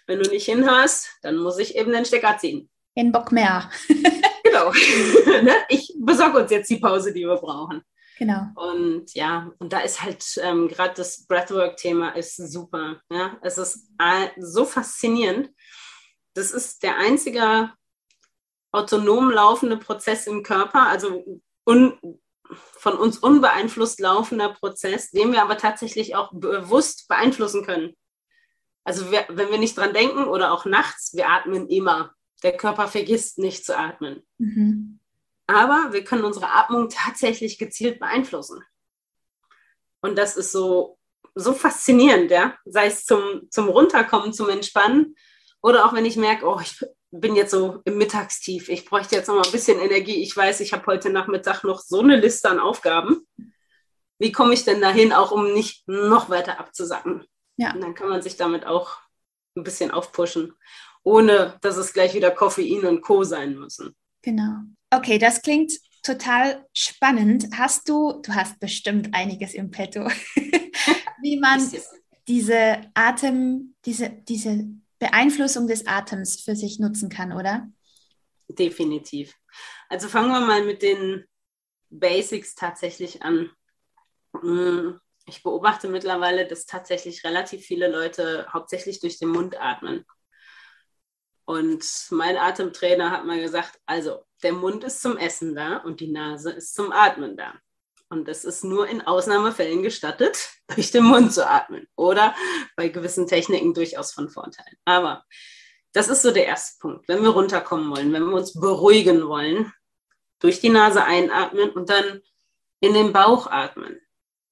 wenn 0.06 0.20
du 0.20 0.30
nicht 0.30 0.46
hinhörst, 0.46 1.10
dann 1.22 1.38
muss 1.38 1.58
ich 1.58 1.76
eben 1.76 1.94
den 1.94 2.04
Stecker 2.04 2.38
ziehen. 2.38 2.70
In 2.94 3.12
Bock 3.12 3.32
mehr. 3.32 3.70
genau. 4.60 4.72
Ne? 5.44 5.54
ich 5.70 5.94
besorge 6.00 6.40
uns 6.40 6.52
jetzt 6.52 6.70
die 6.70 6.78
Pause, 6.78 7.14
die 7.14 7.26
wir 7.26 7.36
brauchen. 7.36 7.82
Genau. 8.18 8.48
Und 8.56 9.14
ja, 9.14 9.52
und 9.60 9.72
da 9.72 9.80
ist 9.80 10.02
halt 10.02 10.26
ähm, 10.42 10.68
gerade 10.68 10.96
das 10.96 11.28
Breathwork-Thema 11.28 12.16
ist 12.16 12.38
super. 12.38 13.00
Ja? 13.12 13.38
Es 13.42 13.58
ist 13.58 13.90
so 14.38 14.66
faszinierend 14.66 15.50
das 16.38 16.52
ist 16.52 16.84
der 16.84 16.98
einzige 16.98 17.72
autonom 18.72 19.32
laufende 19.32 19.76
Prozess 19.76 20.28
im 20.28 20.44
Körper, 20.44 20.88
also 20.88 21.42
un, 21.66 21.98
von 22.52 22.94
uns 22.94 23.18
unbeeinflusst 23.18 24.00
laufender 24.00 24.54
Prozess, 24.54 25.10
den 25.10 25.32
wir 25.32 25.42
aber 25.42 25.58
tatsächlich 25.58 26.16
auch 26.16 26.32
bewusst 26.32 27.08
beeinflussen 27.08 27.66
können. 27.66 27.96
Also 28.84 29.12
wir, 29.12 29.26
wenn 29.30 29.50
wir 29.50 29.58
nicht 29.58 29.76
dran 29.76 29.94
denken 29.94 30.26
oder 30.26 30.54
auch 30.54 30.66
nachts, 30.66 31.16
wir 31.16 31.28
atmen 31.28 31.68
immer. 31.70 32.14
Der 32.44 32.56
Körper 32.56 32.88
vergisst 32.88 33.40
nicht 33.40 33.66
zu 33.66 33.78
atmen. 33.78 34.24
Mhm. 34.38 35.00
Aber 35.48 35.90
wir 35.92 36.04
können 36.04 36.26
unsere 36.26 36.54
Atmung 36.54 36.90
tatsächlich 36.90 37.58
gezielt 37.58 38.00
beeinflussen. 38.00 38.62
Und 40.02 40.18
das 40.18 40.38
ist 40.38 40.52
so, 40.52 41.00
so 41.36 41.54
faszinierend, 41.54 42.32
ja. 42.32 42.56
Sei 42.66 42.88
es 42.88 43.06
zum, 43.06 43.48
zum 43.50 43.70
Runterkommen, 43.70 44.34
zum 44.34 44.50
Entspannen 44.50 45.16
oder 45.62 45.86
auch 45.86 45.94
wenn 45.94 46.06
ich 46.06 46.18
merke, 46.18 46.46
oh, 46.46 46.60
ich 46.62 46.80
bin 47.12 47.36
jetzt 47.36 47.52
so 47.52 47.82
im 47.86 47.98
Mittagstief, 47.98 48.70
ich 48.70 48.86
bräuchte 48.86 49.16
jetzt 49.16 49.28
noch 49.28 49.36
mal 49.36 49.46
ein 49.46 49.52
bisschen 49.52 49.80
Energie. 49.80 50.22
Ich 50.22 50.36
weiß, 50.36 50.60
ich 50.60 50.74
habe 50.74 50.86
heute 50.88 51.10
Nachmittag 51.10 51.64
noch 51.64 51.80
so 51.80 52.02
eine 52.02 52.20
Liste 52.20 52.50
an 52.50 52.60
Aufgaben. 52.60 53.28
Wie 54.20 54.32
komme 54.32 54.54
ich 54.54 54.66
denn 54.66 54.82
dahin, 54.82 55.14
auch 55.14 55.32
um 55.32 55.54
nicht 55.54 55.88
noch 55.88 56.30
weiter 56.30 56.60
abzusacken? 56.60 57.26
Ja. 57.58 57.74
Und 57.74 57.82
dann 57.82 57.96
kann 57.96 58.10
man 58.10 58.22
sich 58.22 58.36
damit 58.36 58.66
auch 58.66 58.98
ein 59.56 59.64
bisschen 59.64 59.92
aufpushen, 59.92 60.54
ohne 61.08 61.58
dass 61.62 61.78
es 61.78 61.94
gleich 61.94 62.14
wieder 62.14 62.32
Koffein 62.32 62.86
und 62.86 63.02
Co. 63.02 63.24
sein 63.24 63.56
müssen. 63.56 63.96
Genau. 64.24 64.58
Okay, 64.90 65.18
das 65.18 65.42
klingt 65.42 65.72
total 66.04 66.66
spannend. 66.74 67.48
Hast 67.56 67.88
du, 67.88 68.22
du 68.22 68.36
hast 68.36 68.60
bestimmt 68.60 69.14
einiges 69.14 69.54
im 69.54 69.72
Petto, 69.72 70.02
wie 71.22 71.40
man 71.40 71.66
diese 72.28 72.82
Atem, 72.94 73.76
diese, 73.86 74.10
diese 74.10 74.66
Beeinflussung 75.00 75.68
des 75.68 75.88
Atems 75.88 76.42
für 76.42 76.58
sich 76.58 76.78
nutzen 76.78 77.08
kann, 77.08 77.32
oder? 77.32 77.70
Definitiv. 78.50 79.34
Also 79.88 80.10
fangen 80.10 80.32
wir 80.32 80.42
mal 80.42 80.66
mit 80.66 80.82
den 80.82 81.24
Basics 81.90 82.54
tatsächlich 82.54 83.22
an. 83.22 83.50
Mm, 84.42 84.98
ich 85.26 85.42
beobachte 85.42 85.88
mittlerweile, 85.88 86.48
dass 86.48 86.66
tatsächlich 86.66 87.24
relativ 87.24 87.66
viele 87.66 87.90
Leute 87.90 88.48
hauptsächlich 88.52 89.00
durch 89.00 89.20
den 89.20 89.30
Mund 89.30 89.58
atmen. 89.58 90.06
Und 91.48 92.08
mein 92.10 92.36
Atemtrainer 92.36 93.10
hat 93.10 93.26
mal 93.26 93.40
gesagt, 93.40 93.80
also 93.86 94.26
der 94.44 94.52
Mund 94.52 94.84
ist 94.84 95.02
zum 95.02 95.16
Essen 95.16 95.56
da 95.56 95.78
und 95.78 96.02
die 96.02 96.12
Nase 96.12 96.52
ist 96.52 96.76
zum 96.76 96.92
Atmen 96.92 97.38
da. 97.38 97.54
Und 98.10 98.28
es 98.28 98.44
ist 98.44 98.66
nur 98.66 98.86
in 98.88 99.02
Ausnahmefällen 99.02 99.82
gestattet, 99.82 100.50
durch 100.76 100.92
den 100.92 101.06
Mund 101.06 101.34
zu 101.34 101.50
atmen 101.50 101.88
oder 101.96 102.36
bei 102.76 102.90
gewissen 102.90 103.28
Techniken 103.28 103.74
durchaus 103.74 104.12
von 104.12 104.30
Vorteil. 104.30 104.74
Aber 104.84 105.24
das 105.94 106.10
ist 106.10 106.22
so 106.22 106.32
der 106.32 106.48
erste 106.48 106.80
Punkt. 106.82 107.08
Wenn 107.08 107.24
wir 107.24 107.30
runterkommen 107.30 107.90
wollen, 107.96 108.12
wenn 108.12 108.26
wir 108.26 108.36
uns 108.36 108.52
beruhigen 108.52 109.26
wollen, 109.30 109.72
durch 110.40 110.60
die 110.60 110.70
Nase 110.70 111.06
einatmen 111.06 111.70
und 111.70 111.90
dann 111.90 112.22
in 112.82 112.94
den 112.94 113.14
Bauch 113.14 113.48
atmen. 113.48 114.02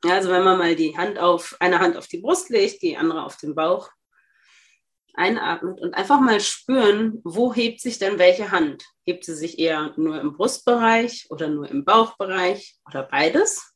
Ja, 0.06 0.14
also 0.14 0.30
wenn 0.30 0.46
man 0.46 0.58
mal 0.58 0.78
die 0.78 0.98
Hand 0.98 1.20
auf, 1.20 1.58
eine 1.60 1.80
Hand 1.80 1.98
auf 1.98 2.08
die 2.08 2.20
Brust 2.20 2.50
legt, 2.50 2.82
die 2.82 2.96
andere 2.96 3.26
auf 3.26 3.36
den 3.36 3.54
Bauch, 3.54 3.90
einatmet 5.18 5.82
und 5.82 5.94
einfach 5.94 6.20
mal 6.20 6.40
spüren, 6.40 7.22
wo 7.24 7.54
hebt 7.54 7.82
sich 7.82 8.00
denn 8.00 8.20
welche 8.20 8.52
Hand? 8.52 8.84
Hebt 9.06 9.26
sie 9.26 9.36
sich 9.36 9.60
eher 9.60 9.94
nur 9.98 10.20
im 10.20 10.34
Brustbereich 10.34 11.28
oder 11.30 11.48
nur 11.50 11.70
im 11.70 11.86
Bauchbereich 11.86 12.78
oder 12.88 13.04
beides? 13.04 13.74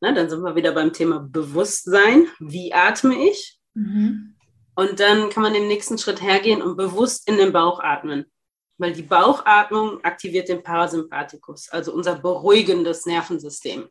Na, 0.00 0.12
dann 0.12 0.30
sind 0.30 0.42
wir 0.42 0.54
wieder 0.54 0.72
beim 0.72 0.92
Thema 0.92 1.20
Bewusstsein. 1.20 2.28
Wie 2.38 2.72
atme 2.72 3.14
ich? 3.28 3.58
Mhm. 3.74 4.36
Und 4.74 5.00
dann 5.00 5.28
kann 5.30 5.42
man 5.42 5.54
im 5.54 5.66
nächsten 5.66 5.98
Schritt 5.98 6.22
hergehen 6.22 6.62
und 6.62 6.76
bewusst 6.76 7.28
in 7.28 7.36
den 7.36 7.52
Bauch 7.52 7.80
atmen. 7.80 8.30
Weil 8.76 8.92
die 8.92 9.02
Bauchatmung 9.02 10.04
aktiviert 10.04 10.48
den 10.48 10.62
Parasympathikus, 10.62 11.68
also 11.68 11.92
unser 11.92 12.14
beruhigendes 12.14 13.06
Nervensystem. 13.06 13.88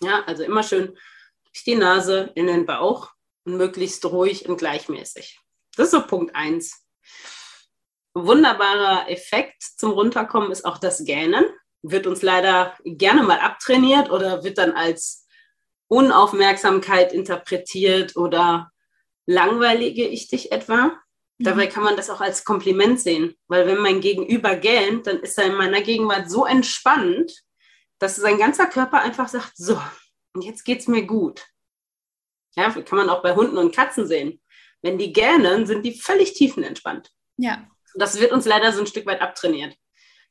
Ja, 0.00 0.22
also 0.24 0.44
immer 0.44 0.62
schön 0.62 0.96
durch 1.46 1.64
die 1.64 1.74
Nase 1.74 2.30
in 2.36 2.46
den 2.46 2.64
Bauch 2.64 3.10
und 3.44 3.56
möglichst 3.56 4.04
ruhig 4.04 4.48
und 4.48 4.58
gleichmäßig. 4.58 5.40
Das 5.76 5.86
ist 5.86 5.90
so 5.92 6.06
Punkt 6.06 6.34
eins. 6.34 6.84
Wunderbarer 8.14 9.10
Effekt 9.10 9.62
zum 9.62 9.92
Runterkommen 9.92 10.50
ist 10.50 10.64
auch 10.64 10.78
das 10.78 11.04
Gähnen. 11.04 11.44
Wird 11.82 12.06
uns 12.06 12.22
leider 12.22 12.76
gerne 12.84 13.22
mal 13.22 13.38
abtrainiert 13.38 14.10
oder 14.10 14.42
wird 14.42 14.58
dann 14.58 14.72
als 14.72 15.26
Unaufmerksamkeit 15.88 17.12
interpretiert 17.12 18.16
oder 18.16 18.72
langweilige 19.26 20.06
ich 20.06 20.28
dich 20.28 20.50
etwa. 20.50 20.86
Mhm. 20.86 21.44
Dabei 21.44 21.66
kann 21.66 21.84
man 21.84 21.96
das 21.96 22.08
auch 22.08 22.22
als 22.22 22.44
Kompliment 22.44 22.98
sehen, 23.00 23.36
weil 23.46 23.66
wenn 23.66 23.78
mein 23.78 24.00
Gegenüber 24.00 24.56
gähnt, 24.56 25.06
dann 25.06 25.20
ist 25.20 25.38
er 25.38 25.44
in 25.44 25.54
meiner 25.54 25.82
Gegenwart 25.82 26.30
so 26.30 26.46
entspannt, 26.46 27.42
dass 27.98 28.16
sein 28.16 28.38
ganzer 28.38 28.66
Körper 28.66 29.00
einfach 29.00 29.28
sagt, 29.28 29.52
so, 29.56 29.80
und 30.32 30.42
jetzt 30.42 30.64
geht's 30.64 30.88
mir 30.88 31.06
gut. 31.06 31.46
Ja, 32.56 32.70
kann 32.70 32.98
man 32.98 33.10
auch 33.10 33.22
bei 33.22 33.34
Hunden 33.34 33.58
und 33.58 33.74
Katzen 33.74 34.06
sehen. 34.06 34.40
Wenn 34.82 34.98
die 34.98 35.12
gähnen, 35.12 35.66
sind 35.66 35.84
die 35.84 35.94
völlig 35.94 36.34
tiefenentspannt. 36.34 37.10
Ja. 37.36 37.66
Das 37.94 38.20
wird 38.20 38.32
uns 38.32 38.44
leider 38.44 38.72
so 38.72 38.80
ein 38.80 38.86
Stück 38.86 39.06
weit 39.06 39.20
abtrainiert. 39.20 39.74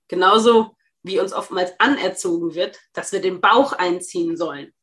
Genauso 0.08 0.76
wie 1.04 1.20
uns 1.20 1.34
oftmals 1.34 1.80
anerzogen 1.80 2.56
wird, 2.56 2.80
dass 2.94 3.12
wir 3.12 3.22
den 3.22 3.42
Bauch 3.42 3.74
einziehen 3.74 4.38
sollen. 4.38 4.74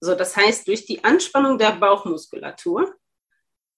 So, 0.00 0.14
das 0.14 0.36
heißt, 0.36 0.68
durch 0.68 0.86
die 0.86 1.04
Anspannung 1.04 1.58
der 1.58 1.72
Bauchmuskulatur 1.72 2.94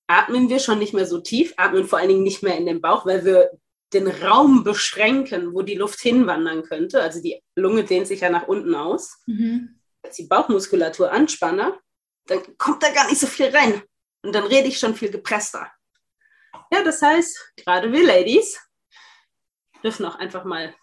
atmen 0.08 0.48
wir 0.48 0.58
schon 0.58 0.78
nicht 0.78 0.94
mehr 0.94 1.06
so 1.06 1.20
tief, 1.20 1.54
atmen 1.56 1.86
vor 1.86 1.98
allen 1.98 2.08
Dingen 2.08 2.22
nicht 2.22 2.42
mehr 2.42 2.56
in 2.56 2.66
den 2.66 2.80
Bauch, 2.80 3.06
weil 3.06 3.24
wir 3.24 3.50
den 3.92 4.08
Raum 4.08 4.64
beschränken, 4.64 5.54
wo 5.54 5.62
die 5.62 5.74
Luft 5.74 6.00
hinwandern 6.00 6.62
könnte. 6.62 7.00
Also 7.00 7.22
die 7.22 7.42
Lunge 7.54 7.84
dehnt 7.84 8.06
sich 8.06 8.20
ja 8.20 8.30
nach 8.30 8.46
unten 8.48 8.74
aus. 8.74 9.22
Mhm. 9.26 9.80
Als 10.02 10.16
die 10.16 10.26
Bauchmuskulatur 10.26 11.10
anspanne, 11.10 11.78
dann 12.26 12.40
kommt 12.58 12.82
da 12.82 12.90
gar 12.92 13.06
nicht 13.08 13.20
so 13.20 13.26
viel 13.26 13.46
rein. 13.46 13.82
Und 14.22 14.34
dann 14.34 14.44
rede 14.44 14.68
ich 14.68 14.78
schon 14.78 14.94
viel 14.94 15.10
gepresster. 15.10 15.70
Ja, 16.70 16.82
das 16.82 17.00
heißt, 17.00 17.54
gerade 17.56 17.92
wir 17.92 18.04
Ladies 18.04 18.60
dürfen 19.82 20.06
auch 20.06 20.16
einfach 20.16 20.44
mal 20.44 20.74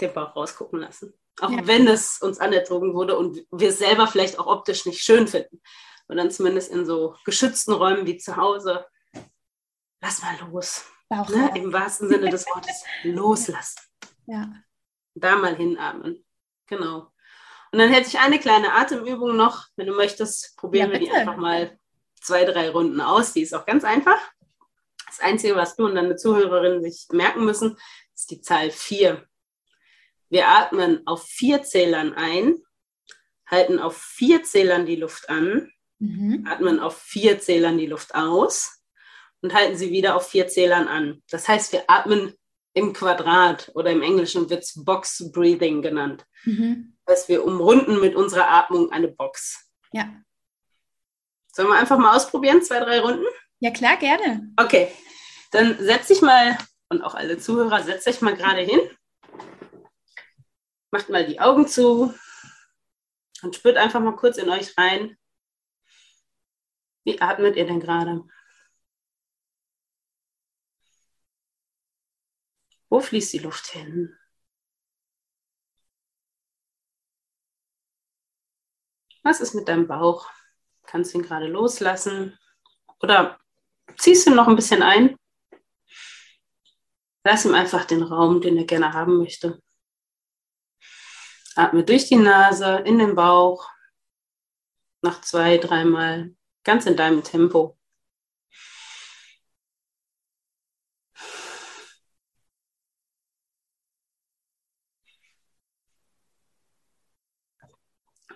den 0.00 0.12
Bauch 0.12 0.34
rausgucken 0.34 0.80
lassen. 0.80 1.14
Auch 1.40 1.50
ja. 1.50 1.66
wenn 1.66 1.86
es 1.86 2.20
uns 2.20 2.38
anerzogen 2.38 2.94
wurde 2.94 3.16
und 3.16 3.44
wir 3.50 3.68
es 3.68 3.78
selber 3.78 4.06
vielleicht 4.06 4.38
auch 4.38 4.46
optisch 4.46 4.86
nicht 4.86 5.02
schön 5.02 5.28
finden. 5.28 5.62
Und 6.08 6.16
dann 6.16 6.30
zumindest 6.30 6.72
in 6.72 6.84
so 6.84 7.14
geschützten 7.24 7.72
Räumen 7.72 8.06
wie 8.06 8.18
zu 8.18 8.36
Hause. 8.36 8.86
Lass 10.00 10.22
mal 10.22 10.36
los. 10.50 10.84
Ne? 11.10 11.52
Im 11.54 11.72
wahrsten 11.72 12.08
Sinne 12.08 12.30
des 12.30 12.46
Wortes 12.46 12.84
loslassen. 13.04 13.80
Ja. 14.26 14.52
Da 15.14 15.36
mal 15.36 15.56
hinatmen. 15.56 16.24
Genau. 16.66 17.12
Und 17.72 17.78
dann 17.78 17.90
hätte 17.90 18.08
ich 18.08 18.18
eine 18.18 18.38
kleine 18.38 18.72
Atemübung 18.74 19.36
noch. 19.36 19.66
Wenn 19.76 19.86
du 19.86 19.94
möchtest, 19.94 20.56
probieren 20.56 20.88
ja, 20.88 20.92
wir 20.92 21.00
die 21.00 21.10
einfach 21.10 21.36
mal 21.36 21.78
zwei, 22.20 22.44
drei 22.44 22.70
Runden 22.70 23.00
aus. 23.00 23.32
Die 23.32 23.42
ist 23.42 23.54
auch 23.54 23.66
ganz 23.66 23.84
einfach. 23.84 24.18
Das 25.06 25.20
Einzige, 25.20 25.56
was 25.56 25.76
du 25.76 25.86
und 25.86 25.96
deine 25.96 26.16
Zuhörerinnen 26.16 26.82
sich 26.82 27.06
merken 27.10 27.44
müssen, 27.44 27.76
ist 28.14 28.30
die 28.30 28.40
Zahl 28.40 28.70
4. 28.70 29.26
Wir 30.28 30.48
atmen 30.48 31.04
auf 31.06 31.24
vier 31.24 31.64
Zählern 31.64 32.14
ein, 32.14 32.56
halten 33.46 33.80
auf 33.80 33.96
vier 33.96 34.44
Zählern 34.44 34.86
die 34.86 34.96
Luft 34.96 35.28
an, 35.28 35.72
mhm. 35.98 36.46
atmen 36.48 36.78
auf 36.78 36.96
vier 36.96 37.40
Zählern 37.40 37.78
die 37.78 37.86
Luft 37.86 38.14
aus 38.14 38.80
und 39.42 39.52
halten 39.52 39.76
sie 39.76 39.90
wieder 39.90 40.14
auf 40.14 40.28
vier 40.28 40.46
Zählern 40.46 40.86
an. 40.86 41.22
Das 41.30 41.48
heißt, 41.48 41.72
wir 41.72 41.84
atmen 41.88 42.34
im 42.74 42.92
Quadrat 42.92 43.72
oder 43.74 43.90
im 43.90 44.02
Englischen 44.02 44.48
wird 44.48 44.62
es 44.62 44.84
Box 44.84 45.30
Breathing 45.32 45.82
genannt. 45.82 46.24
Mhm. 46.44 46.96
Das 47.04 47.20
heißt, 47.20 47.28
wir 47.28 47.44
umrunden 47.44 48.00
mit 48.00 48.14
unserer 48.14 48.48
Atmung 48.48 48.92
eine 48.92 49.08
Box. 49.08 49.68
Ja. 49.92 50.08
Sollen 51.60 51.72
wir 51.72 51.78
einfach 51.78 51.98
mal 51.98 52.16
ausprobieren, 52.16 52.62
zwei, 52.62 52.80
drei 52.80 53.00
Runden? 53.00 53.26
Ja, 53.58 53.70
klar, 53.70 53.98
gerne. 53.98 54.50
Okay, 54.56 54.90
dann 55.50 55.76
setz 55.78 56.06
dich 56.06 56.22
mal, 56.22 56.56
und 56.88 57.02
auch 57.02 57.14
alle 57.14 57.36
Zuhörer, 57.36 57.82
setzt 57.82 58.08
euch 58.08 58.22
mal 58.22 58.34
gerade 58.34 58.62
hin. 58.62 58.80
Macht 60.90 61.10
mal 61.10 61.26
die 61.26 61.38
Augen 61.38 61.68
zu 61.68 62.14
und 63.42 63.54
spürt 63.54 63.76
einfach 63.76 64.00
mal 64.00 64.16
kurz 64.16 64.38
in 64.38 64.48
euch 64.48 64.74
rein. 64.78 65.18
Wie 67.04 67.20
atmet 67.20 67.56
ihr 67.56 67.66
denn 67.66 67.80
gerade? 67.80 68.24
Wo 72.88 73.00
fließt 73.00 73.34
die 73.34 73.38
Luft 73.40 73.66
hin? 73.66 74.16
Was 79.22 79.42
ist 79.42 79.52
mit 79.52 79.68
deinem 79.68 79.86
Bauch? 79.86 80.26
Kannst 80.90 81.14
ihn 81.14 81.22
gerade 81.22 81.46
loslassen? 81.46 82.36
Oder 83.00 83.38
ziehst 83.96 84.26
ihn 84.26 84.34
noch 84.34 84.48
ein 84.48 84.56
bisschen 84.56 84.82
ein? 84.82 85.14
Lass 87.22 87.44
ihm 87.44 87.54
einfach 87.54 87.84
den 87.84 88.02
Raum, 88.02 88.40
den 88.40 88.56
er 88.56 88.64
gerne 88.64 88.92
haben 88.92 89.18
möchte. 89.18 89.62
Atme 91.54 91.84
durch 91.84 92.08
die 92.08 92.16
Nase 92.16 92.78
in 92.78 92.98
den 92.98 93.14
Bauch. 93.14 93.68
Nach 95.02 95.20
zwei, 95.20 95.58
dreimal 95.58 96.34
ganz 96.64 96.86
in 96.86 96.96
deinem 96.96 97.22
Tempo. 97.22 97.78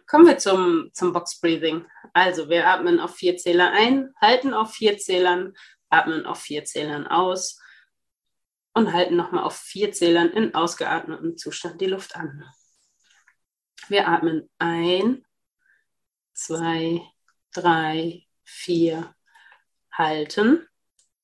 Kommen 0.06 0.26
wir 0.26 0.38
zum, 0.38 0.90
zum 0.92 1.12
Box 1.12 1.40
Breathing. 1.40 1.84
Also 2.14 2.48
wir 2.48 2.66
atmen 2.68 3.00
auf 3.00 3.16
vier 3.16 3.36
Zähler 3.36 3.72
ein, 3.72 4.14
halten 4.20 4.54
auf 4.54 4.72
vier 4.72 4.96
Zählern, 4.98 5.52
atmen 5.90 6.24
auf 6.24 6.40
vier 6.40 6.64
Zählern 6.64 7.06
aus 7.06 7.60
und 8.72 8.92
halten 8.92 9.16
nochmal 9.16 9.44
auf 9.44 9.56
vier 9.56 9.92
Zählern 9.92 10.30
in 10.30 10.54
ausgeatmetem 10.54 11.36
Zustand 11.36 11.80
die 11.80 11.86
Luft 11.86 12.16
an. 12.16 12.44
Wir 13.88 14.08
atmen 14.08 14.48
ein, 14.58 15.26
zwei, 16.32 17.02
drei, 17.52 18.26
vier, 18.44 19.14
halten, 19.92 20.66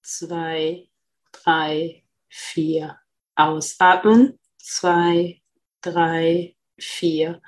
zwei, 0.03 0.91
drei, 1.33 2.05
vier, 2.29 2.99
ausatmen, 3.37 4.39
zwei, 4.59 5.41
drei, 5.81 6.57
vier, 6.79 7.41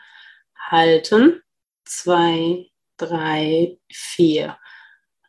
halten. 0.57 1.43
Zwei, 1.85 2.72
drei, 3.07 3.79
vier. 3.91 4.59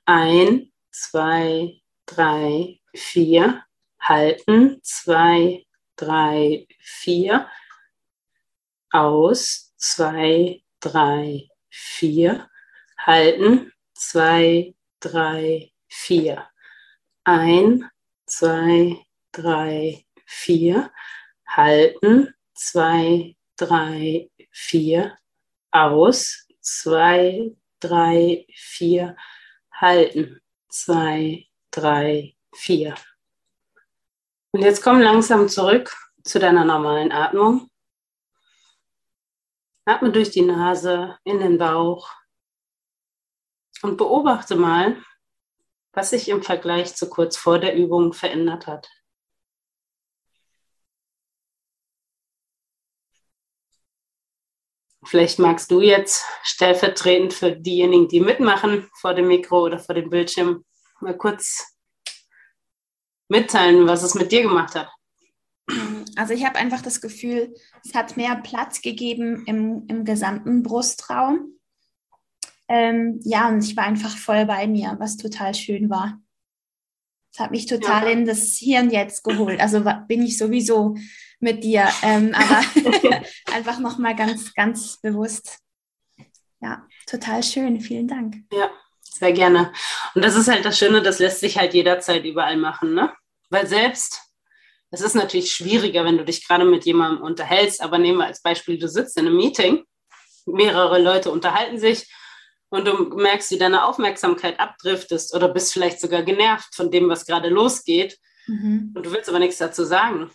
Ein, 0.06 0.72
zwei, 0.92 1.82
drei, 2.06 2.80
vier. 2.96 3.64
Halten. 4.00 4.80
Zwei, 4.84 5.66
drei, 5.96 6.68
vier. 6.80 7.48
aus, 8.94 9.74
zwei, 9.78 10.64
drei, 10.80 11.50
vier, 11.70 12.48
halten, 12.98 13.74
zwei, 13.96 14.76
drei, 15.00 15.72
vier, 15.90 16.48
ein, 17.24 17.90
zwei, 18.28 19.04
drei, 19.32 20.06
vier, 20.26 20.92
halten, 21.48 22.34
zwei, 22.54 23.36
drei, 23.58 24.30
vier, 24.52 25.18
aus, 25.72 26.48
zwei, 26.62 27.52
drei, 27.84 28.46
vier, 28.54 29.16
halten, 29.72 30.42
zwei, 30.70 31.48
drei, 31.72 32.36
vier. 32.54 32.96
Und 34.52 34.62
jetzt 34.62 34.84
komm 34.84 35.02
langsam 35.02 35.50
zurück 35.50 35.96
zu 36.24 36.40
deiner 36.40 36.64
normalen 36.64 37.12
Atmung. 37.12 37.70
Atme 39.86 40.12
durch 40.12 40.32
die 40.32 40.44
Nase 40.44 41.18
in 41.24 41.40
den 41.40 41.58
Bauch 41.58 42.10
und 43.82 43.98
beobachte 43.98 44.56
mal, 44.56 45.04
was 45.92 46.12
sich 46.12 46.30
im 46.30 46.42
Vergleich 46.42 46.96
zu 46.96 47.10
kurz 47.10 47.36
vor 47.36 47.60
der 47.60 47.76
Übung 47.76 48.14
verändert 48.14 48.66
hat. 48.66 48.90
Vielleicht 55.06 55.40
magst 55.40 55.70
du 55.72 55.82
jetzt 55.82 56.26
stellvertretend 56.44 57.34
für 57.34 57.52
diejenigen, 57.52 58.08
die 58.08 58.20
mitmachen 58.20 58.90
vor 59.00 59.14
dem 59.14 59.28
Mikro 59.28 59.64
oder 59.64 59.80
vor 59.80 59.96
dem 59.96 60.10
Bildschirm, 60.10 60.64
mal 61.00 61.18
kurz 61.18 61.76
mitteilen, 63.28 63.88
was 63.88 64.04
es 64.04 64.16
mit 64.16 64.32
dir 64.32 64.44
gemacht 64.44 64.76
hat. 64.76 64.90
Also 66.16 66.34
ich 66.34 66.46
habe 66.46 66.58
einfach 66.58 66.82
das 66.82 67.02
Gefühl, 67.02 67.54
es 67.84 67.96
hat 67.96 68.18
mehr 68.18 68.36
Platz 68.36 68.82
gegeben 68.82 69.44
im, 69.46 69.86
im 69.88 70.06
gesamten 70.06 70.62
Brustraum. 70.62 71.60
Ähm, 72.68 73.20
ja, 73.24 73.50
und 73.50 73.64
ich 73.64 73.76
war 73.76 73.86
einfach 73.86 74.16
voll 74.16 74.46
bei 74.46 74.68
mir, 74.68 74.96
was 75.00 75.18
total 75.18 75.54
schön 75.56 75.90
war. 75.90 76.20
Es 77.34 77.40
hat 77.40 77.50
mich 77.50 77.66
total 77.66 78.04
ja. 78.04 78.10
in 78.12 78.26
das 78.26 78.58
Hier 78.60 78.80
und 78.80 78.92
Jetzt 78.92 79.24
geholt. 79.24 79.60
Also 79.60 79.84
bin 80.08 80.22
ich 80.22 80.38
sowieso 80.38 80.96
mit 81.40 81.64
dir, 81.64 81.90
ähm, 82.04 82.34
aber 82.36 82.62
einfach 83.54 83.80
nochmal 83.80 84.16
ganz, 84.16 84.54
ganz 84.54 84.98
bewusst. 85.02 85.58
Ja, 86.62 86.88
total 87.08 87.42
schön. 87.42 87.82
Vielen 87.82 88.08
Dank. 88.08 88.36
Ja, 88.52 88.70
sehr 89.02 89.34
gerne. 89.34 89.74
Und 90.14 90.24
das 90.24 90.36
ist 90.36 90.48
halt 90.48 90.64
das 90.64 90.78
Schöne, 90.78 91.02
das 91.02 91.18
lässt 91.18 91.40
sich 91.40 91.58
halt 91.58 91.74
jederzeit 91.74 92.24
überall 92.24 92.56
machen, 92.56 92.94
ne? 92.94 93.12
Weil 93.50 93.66
selbst, 93.66 94.22
es 94.92 95.02
ist 95.02 95.16
natürlich 95.16 95.52
schwieriger, 95.52 96.06
wenn 96.06 96.20
du 96.20 96.26
dich 96.26 96.48
gerade 96.48 96.66
mit 96.66 96.86
jemandem 96.86 97.24
unterhältst, 97.24 97.82
aber 97.82 97.98
nehmen 97.98 98.20
wir 98.20 98.28
als 98.28 98.44
Beispiel, 98.44 98.78
du 98.78 98.88
sitzt 98.88 99.18
in 99.18 99.26
einem 99.26 99.38
Meeting, 99.38 99.84
mehrere 100.46 101.02
Leute 101.02 101.32
unterhalten 101.32 101.80
sich 101.80 102.08
und 102.74 102.86
du 102.86 103.16
merkst, 103.16 103.52
wie 103.52 103.60
deine 103.60 103.86
Aufmerksamkeit 103.86 104.60
abdriftest 104.60 105.36
oder 105.36 105.48
bist 105.48 105.72
vielleicht 105.72 106.02
sogar 106.02 106.24
genervt 106.24 106.74
von 106.74 106.90
dem, 106.90 107.08
was 107.08 107.28
gerade 107.28 107.50
losgeht 107.50 108.18
mhm. 108.48 108.94
und 108.96 109.06
du 109.06 109.12
willst 109.12 109.30
aber 109.30 109.38
nichts 109.38 109.60
dazu 109.60 109.84
sagen. 109.84 110.32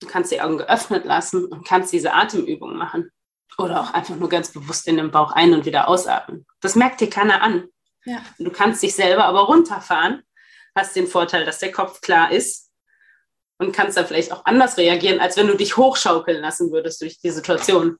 Du 0.00 0.06
kannst 0.06 0.32
die 0.32 0.40
Augen 0.40 0.56
geöffnet 0.56 1.04
lassen 1.04 1.44
und 1.44 1.66
kannst 1.66 1.92
diese 1.92 2.14
Atemübung 2.14 2.74
machen. 2.76 3.10
Oder 3.58 3.82
auch 3.82 3.92
einfach 3.92 4.16
nur 4.16 4.30
ganz 4.30 4.50
bewusst 4.50 4.88
in 4.88 4.96
den 4.96 5.10
Bauch 5.10 5.32
ein- 5.32 5.52
und 5.52 5.66
wieder 5.66 5.86
ausatmen. 5.86 6.46
Das 6.62 6.74
merkt 6.74 7.02
dir 7.02 7.10
keiner 7.10 7.42
an. 7.42 7.68
Ja. 8.06 8.22
Du 8.38 8.50
kannst 8.50 8.82
dich 8.82 8.94
selber 8.94 9.26
aber 9.26 9.40
runterfahren, 9.40 10.22
hast 10.74 10.96
den 10.96 11.06
Vorteil, 11.06 11.44
dass 11.44 11.58
der 11.58 11.70
Kopf 11.70 12.00
klar 12.00 12.32
ist 12.32 12.70
und 13.58 13.76
kannst 13.76 13.98
dann 13.98 14.06
vielleicht 14.06 14.32
auch 14.32 14.46
anders 14.46 14.78
reagieren, 14.78 15.20
als 15.20 15.36
wenn 15.36 15.48
du 15.48 15.54
dich 15.54 15.76
hochschaukeln 15.76 16.40
lassen 16.40 16.72
würdest 16.72 17.02
durch 17.02 17.20
die 17.20 17.30
Situation. 17.30 17.98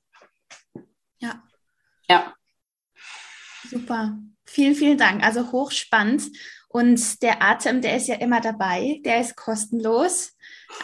Ja. 1.18 1.42
Ja. 2.08 2.34
Super. 3.70 4.18
Vielen, 4.44 4.74
vielen 4.74 4.98
Dank. 4.98 5.24
Also 5.24 5.52
hochspannend. 5.52 6.24
Und 6.68 7.22
der 7.22 7.42
Atem, 7.42 7.80
der 7.80 7.96
ist 7.96 8.08
ja 8.08 8.16
immer 8.16 8.40
dabei, 8.40 9.00
der 9.04 9.20
ist 9.20 9.36
kostenlos. 9.36 10.32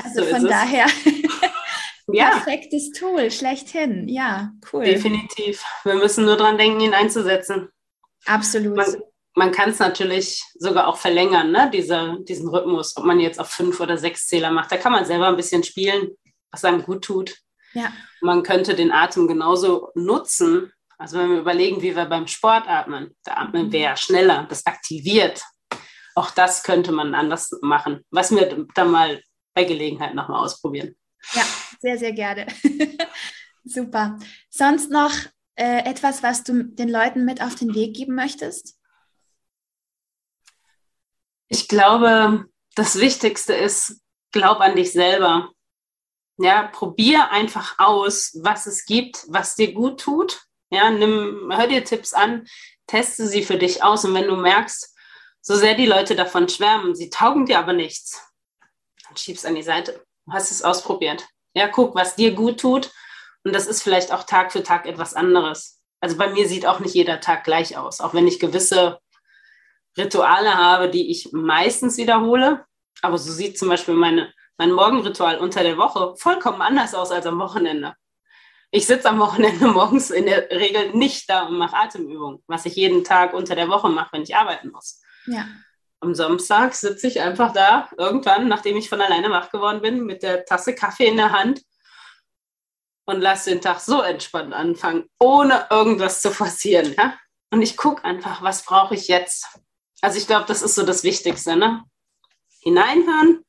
Also 0.02 0.22
so 0.22 0.30
von 0.30 0.44
daher 0.46 0.86
ja. 2.12 2.30
perfektes 2.30 2.92
Tool, 2.92 3.30
schlechthin. 3.30 4.08
Ja, 4.08 4.52
cool. 4.72 4.84
Definitiv. 4.84 5.64
Wir 5.84 5.96
müssen 5.96 6.24
nur 6.24 6.36
dran 6.36 6.58
denken, 6.58 6.80
ihn 6.80 6.94
einzusetzen. 6.94 7.68
Absolut. 8.24 8.76
Man, 8.76 9.02
man 9.34 9.52
kann 9.52 9.70
es 9.70 9.78
natürlich 9.78 10.44
sogar 10.58 10.86
auch 10.86 10.96
verlängern, 10.96 11.50
ne? 11.50 11.70
Diese, 11.72 12.18
diesen 12.28 12.48
Rhythmus, 12.48 12.96
ob 12.96 13.04
man 13.04 13.18
jetzt 13.18 13.40
auf 13.40 13.48
fünf 13.48 13.80
oder 13.80 13.98
sechs 13.98 14.26
Zähler 14.28 14.50
macht. 14.50 14.70
Da 14.70 14.76
kann 14.76 14.92
man 14.92 15.04
selber 15.04 15.28
ein 15.28 15.36
bisschen 15.36 15.64
spielen, 15.64 16.10
was 16.50 16.64
einem 16.64 16.82
gut 16.82 17.04
tut. 17.04 17.36
Ja. 17.72 17.92
Man 18.20 18.42
könnte 18.42 18.74
den 18.74 18.92
Atem 18.92 19.28
genauso 19.28 19.90
nutzen, 19.94 20.72
also 21.00 21.18
wenn 21.18 21.30
wir 21.30 21.38
überlegen, 21.38 21.80
wie 21.80 21.96
wir 21.96 22.04
beim 22.04 22.26
Sport 22.26 22.68
atmen, 22.68 23.16
da 23.24 23.38
atmen 23.38 23.72
wir 23.72 23.80
ja 23.80 23.96
schneller, 23.96 24.44
das 24.50 24.66
aktiviert. 24.66 25.42
Auch 26.14 26.30
das 26.30 26.62
könnte 26.62 26.92
man 26.92 27.14
anders 27.14 27.58
machen, 27.62 28.04
was 28.10 28.30
wir 28.32 28.66
dann 28.74 28.90
mal 28.90 29.22
bei 29.54 29.64
Gelegenheit 29.64 30.14
nochmal 30.14 30.44
ausprobieren. 30.44 30.94
Ja, 31.32 31.42
sehr, 31.80 31.96
sehr 31.96 32.12
gerne. 32.12 32.46
Super. 33.64 34.18
Sonst 34.50 34.90
noch 34.90 35.12
äh, 35.54 35.88
etwas, 35.88 36.22
was 36.22 36.44
du 36.44 36.64
den 36.64 36.90
Leuten 36.90 37.24
mit 37.24 37.40
auf 37.40 37.54
den 37.54 37.74
Weg 37.74 37.96
geben 37.96 38.14
möchtest? 38.14 38.78
Ich 41.48 41.66
glaube, 41.66 42.44
das 42.74 42.98
Wichtigste 42.98 43.54
ist, 43.54 44.02
glaub 44.32 44.60
an 44.60 44.76
dich 44.76 44.92
selber. 44.92 45.50
Ja, 46.36 46.68
probier 46.68 47.30
einfach 47.30 47.78
aus, 47.78 48.38
was 48.42 48.66
es 48.66 48.84
gibt, 48.84 49.24
was 49.28 49.54
dir 49.54 49.72
gut 49.72 49.98
tut 49.98 50.49
ja, 50.70 50.90
nimm, 50.90 51.52
hör 51.54 51.66
dir 51.66 51.84
Tipps 51.84 52.12
an, 52.12 52.46
teste 52.86 53.26
sie 53.26 53.42
für 53.42 53.56
dich 53.56 53.82
aus 53.82 54.04
und 54.04 54.14
wenn 54.14 54.28
du 54.28 54.36
merkst, 54.36 54.96
so 55.42 55.56
sehr 55.56 55.74
die 55.74 55.86
Leute 55.86 56.16
davon 56.16 56.48
schwärmen, 56.48 56.94
sie 56.94 57.10
taugen 57.10 57.46
dir 57.46 57.58
aber 57.58 57.72
nichts, 57.72 58.22
dann 59.06 59.16
schieb's 59.16 59.44
an 59.44 59.54
die 59.54 59.62
Seite. 59.62 60.04
Du 60.26 60.32
hast 60.32 60.50
es 60.50 60.62
ausprobiert. 60.62 61.26
Ja, 61.54 61.66
guck, 61.68 61.94
was 61.94 62.14
dir 62.14 62.32
gut 62.34 62.60
tut 62.60 62.90
und 63.44 63.54
das 63.54 63.66
ist 63.66 63.82
vielleicht 63.82 64.12
auch 64.12 64.24
Tag 64.24 64.52
für 64.52 64.62
Tag 64.62 64.86
etwas 64.86 65.14
anderes. 65.14 65.80
Also 66.00 66.16
bei 66.16 66.30
mir 66.30 66.48
sieht 66.48 66.66
auch 66.66 66.80
nicht 66.80 66.94
jeder 66.94 67.20
Tag 67.20 67.44
gleich 67.44 67.76
aus, 67.76 68.00
auch 68.00 68.14
wenn 68.14 68.26
ich 68.26 68.38
gewisse 68.38 69.00
Rituale 69.96 70.54
habe, 70.54 70.88
die 70.88 71.10
ich 71.10 71.30
meistens 71.32 71.96
wiederhole. 71.96 72.64
Aber 73.02 73.18
so 73.18 73.32
sieht 73.32 73.58
zum 73.58 73.68
Beispiel 73.68 73.94
meine, 73.94 74.32
mein 74.56 74.72
Morgenritual 74.72 75.38
unter 75.38 75.62
der 75.62 75.78
Woche 75.78 76.14
vollkommen 76.16 76.62
anders 76.62 76.94
aus 76.94 77.10
als 77.10 77.26
am 77.26 77.38
Wochenende. 77.38 77.94
Ich 78.72 78.86
sitze 78.86 79.08
am 79.08 79.18
Wochenende 79.18 79.66
morgens 79.72 80.10
in 80.10 80.26
der 80.26 80.50
Regel 80.50 80.90
nicht 80.92 81.28
da 81.28 81.46
und 81.46 81.58
mache 81.58 81.76
Atemübungen, 81.76 82.42
was 82.46 82.66
ich 82.66 82.76
jeden 82.76 83.04
Tag 83.04 83.34
unter 83.34 83.54
der 83.54 83.68
Woche 83.68 83.88
mache, 83.88 84.12
wenn 84.12 84.22
ich 84.22 84.36
arbeiten 84.36 84.70
muss. 84.70 85.00
Ja. 85.26 85.46
Am 86.00 86.14
Samstag 86.14 86.74
sitze 86.74 87.08
ich 87.08 87.20
einfach 87.20 87.52
da, 87.52 87.90
irgendwann, 87.98 88.48
nachdem 88.48 88.76
ich 88.76 88.88
von 88.88 89.00
alleine 89.00 89.30
wach 89.30 89.50
geworden 89.50 89.82
bin, 89.82 90.06
mit 90.06 90.22
der 90.22 90.44
Tasse 90.46 90.74
Kaffee 90.74 91.06
in 91.06 91.16
der 91.16 91.32
Hand 91.32 91.62
und 93.04 93.20
lasse 93.20 93.50
den 93.50 93.60
Tag 93.60 93.80
so 93.80 94.00
entspannt 94.00 94.54
anfangen, 94.54 95.04
ohne 95.18 95.66
irgendwas 95.68 96.22
zu 96.22 96.30
forcieren. 96.30 96.94
Ja? 96.96 97.18
Und 97.50 97.60
ich 97.60 97.76
gucke 97.76 98.04
einfach, 98.04 98.40
was 98.40 98.64
brauche 98.64 98.94
ich 98.94 99.08
jetzt? 99.08 99.46
Also 100.00 100.16
ich 100.16 100.26
glaube, 100.26 100.46
das 100.46 100.62
ist 100.62 100.74
so 100.74 100.84
das 100.84 101.04
Wichtigste. 101.04 101.56
Ne? 101.56 101.84
Hineinhören, 102.60 103.44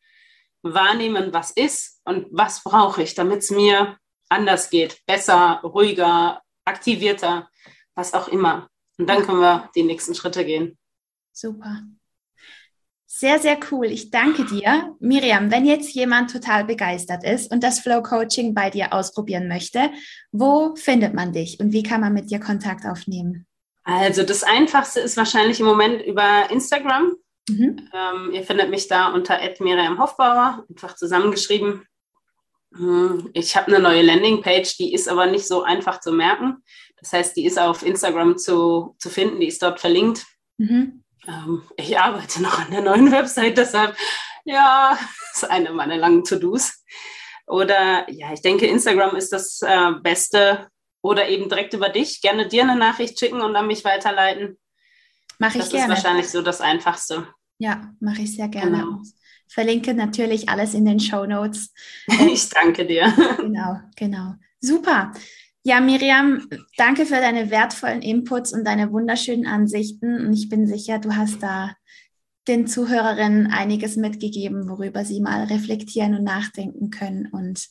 wahrnehmen, 0.64 1.34
was 1.34 1.52
ist 1.52 2.02
und 2.04 2.28
was 2.32 2.64
brauche 2.64 3.02
ich, 3.02 3.14
damit 3.14 3.40
es 3.40 3.52
mir 3.52 3.98
anders 4.32 4.70
geht, 4.70 5.06
besser, 5.06 5.62
ruhiger, 5.63 6.41
aktivierter, 6.65 7.50
was 7.96 8.13
auch 8.13 8.28
immer. 8.28 8.70
Und 8.98 9.08
dann 9.08 9.24
können 9.24 9.39
wir 9.39 9.70
die 9.76 9.84
nächsten 9.84 10.15
Schritte 10.15 10.46
gehen. 10.46 10.78
Super. 11.32 11.82
Sehr, 13.06 13.39
sehr 13.39 13.60
cool. 13.72 13.88
Ich 13.88 14.10
danke 14.10 14.46
dir. 14.46 14.96
Miriam, 15.00 15.52
wenn 15.52 15.65
jetzt 15.65 15.94
jemand 15.94 16.32
total 16.32 16.63
begeistert 16.63 17.24
ist 17.24 17.52
und 17.52 17.62
das 17.62 17.80
Flow 17.80 18.02
Coaching 18.02 18.54
bei 18.54 18.70
dir 18.70 18.94
ausprobieren 18.94 19.48
möchte, 19.48 19.91
wo 20.32 20.76
findet 20.76 21.13
man 21.13 21.34
dich 21.34 21.60
und 21.60 21.74
wie 21.74 21.84
kann 21.84 22.02
man 22.02 22.13
mit 22.13 22.32
dir 22.32 22.39
Kontakt 22.39 22.86
aufnehmen? 22.86 23.46
Also 23.84 24.24
das 24.24 24.44
Einfachste 24.44 25.02
ist 25.02 25.17
wahrscheinlich 25.17 25.60
im 25.60 25.65
Moment 25.65 26.02
über 26.04 26.50
Instagram. 26.50 27.15
Mhm. 27.50 27.89
Ähm, 27.94 28.32
ihr 28.34 28.44
findet 28.44 28.70
mich 28.70 28.88
da 28.88 29.13
unter 29.13 29.39
Miriam 29.60 30.00
Hofbauer, 30.00 30.65
einfach 30.70 30.96
zusammengeschrieben. 30.96 31.86
Hm, 32.76 33.30
ich 33.34 33.56
habe 33.56 33.68
eine 33.68 33.80
neue 33.80 34.02
Landingpage, 34.02 34.78
die 34.78 34.94
ist 34.94 35.10
aber 35.10 35.26
nicht 35.26 35.48
so 35.48 35.64
einfach 35.64 36.00
zu 36.00 36.12
merken. 36.12 36.64
Das 37.00 37.14
heißt, 37.14 37.36
die 37.36 37.46
ist 37.46 37.60
auf 37.60 37.84
Instagram 37.84 38.38
zu, 38.38 38.96
zu 39.00 39.10
finden, 39.10 39.40
die 39.40 39.48
ist 39.48 39.62
dort 39.62 39.80
verlinkt. 39.80 40.26
Mhm. 40.58 41.04
Ähm, 41.28 41.64
ich 41.76 42.00
arbeite 42.00 42.42
noch 42.42 42.60
an 42.60 42.72
der 42.72 42.82
neuen 42.82 43.12
Website, 43.12 43.58
deshalb, 43.58 43.96
ja, 44.46 44.98
ist 45.34 45.50
eine 45.50 45.72
meiner 45.72 45.98
langen 45.98 46.24
To-Dos. 46.24 46.84
Oder 47.48 48.10
ja, 48.10 48.32
ich 48.32 48.42
denke, 48.42 48.68
Instagram 48.68 49.16
ist 49.16 49.34
das 49.34 49.62
äh, 49.62 49.92
Beste. 50.02 50.68
Oder 51.04 51.28
eben 51.28 51.50
direkt 51.50 51.74
über 51.74 51.90
dich. 51.90 52.22
Gerne 52.22 52.48
dir 52.48 52.62
eine 52.62 52.76
Nachricht 52.76 53.20
schicken 53.20 53.42
und 53.42 53.56
an 53.56 53.66
mich 53.66 53.84
weiterleiten. 53.84 54.60
Mache 55.40 55.58
ich 55.58 55.64
das 55.64 55.72
gerne. 55.72 55.88
Das 55.88 55.98
ist 55.98 56.04
wahrscheinlich 56.04 56.30
so 56.30 56.44
das 56.44 56.62
Einfachste. 56.62 57.28
Ja, 57.58 57.92
mache 58.00 58.22
ich 58.22 58.36
sehr 58.36 58.48
gerne. 58.48 58.78
Genau 58.78 59.02
verlinke 59.52 59.94
natürlich 59.94 60.50
alles 60.50 60.74
in 60.74 60.86
den 60.86 61.00
Show 61.00 61.26
Notes. 61.26 61.74
Ich 62.32 62.50
danke 62.50 62.86
dir. 62.86 63.14
Genau, 63.38 63.80
genau. 63.96 64.34
Super. 64.60 65.14
Ja, 65.64 65.80
Miriam, 65.80 66.48
danke 66.78 67.06
für 67.06 67.16
deine 67.16 67.52
wertvollen 67.52 68.02
Inputs 68.02 68.54
und 68.54 68.66
deine 68.66 68.92
wunderschönen 68.92 69.46
Ansichten. 69.46 70.26
Und 70.26 70.34
ich 70.34 70.50
bin 70.50 70.66
sicher, 70.66 71.00
du 71.00 71.16
hast 71.16 71.44
da 71.44 71.76
den 72.48 72.66
Zuhörerinnen 72.66 73.48
einiges 73.48 73.96
mitgegeben, 73.96 74.68
worüber 74.68 75.06
sie 75.06 75.22
mal 75.22 75.44
reflektieren 75.44 76.16
und 76.16 76.24
nachdenken 76.24 76.90
können. 76.90 77.28
Und 77.28 77.68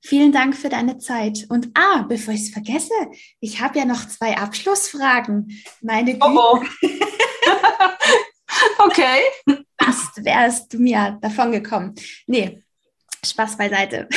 vielen 0.00 0.30
Dank 0.30 0.54
für 0.56 0.68
deine 0.68 0.98
Zeit. 0.98 1.46
Und 1.48 1.70
ah, 1.74 2.02
bevor 2.08 2.34
ich 2.34 2.42
es 2.42 2.50
vergesse, 2.50 2.94
ich 3.40 3.60
habe 3.60 3.78
ja 3.78 3.84
noch 3.84 4.06
zwei 4.06 4.36
Abschlussfragen. 4.36 5.50
Meine 5.80 6.12
Güte. 6.12 6.26
Oh, 6.26 6.60
oh. 6.60 6.64
okay. 8.86 9.20
Fast 9.84 10.24
wärst 10.24 10.72
du 10.72 10.78
mir 10.78 11.18
davon 11.20 11.52
gekommen. 11.52 11.94
Nee, 12.26 12.62
Spaß 13.24 13.56
beiseite. 13.56 14.08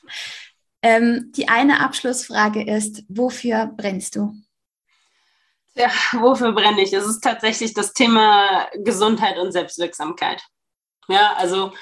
ähm, 0.82 1.32
die 1.36 1.48
eine 1.48 1.80
Abschlussfrage 1.80 2.62
ist, 2.62 3.04
wofür 3.08 3.66
brennst 3.76 4.16
du? 4.16 4.34
Ja, 5.74 5.90
wofür 6.12 6.52
brenne 6.52 6.82
ich? 6.82 6.92
Es 6.92 7.06
ist 7.06 7.20
tatsächlich 7.20 7.74
das 7.74 7.92
Thema 7.92 8.68
Gesundheit 8.74 9.38
und 9.38 9.52
Selbstwirksamkeit. 9.52 10.42
Ja, 11.08 11.34
also 11.36 11.72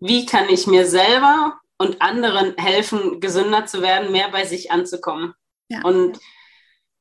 wie 0.00 0.26
kann 0.26 0.48
ich 0.48 0.66
mir 0.66 0.86
selber 0.86 1.58
und 1.78 2.02
anderen 2.02 2.56
helfen, 2.56 3.20
gesünder 3.20 3.66
zu 3.66 3.82
werden, 3.82 4.12
mehr 4.12 4.30
bei 4.30 4.44
sich 4.44 4.70
anzukommen? 4.70 5.34
Ja. 5.68 5.82
Und 5.82 6.18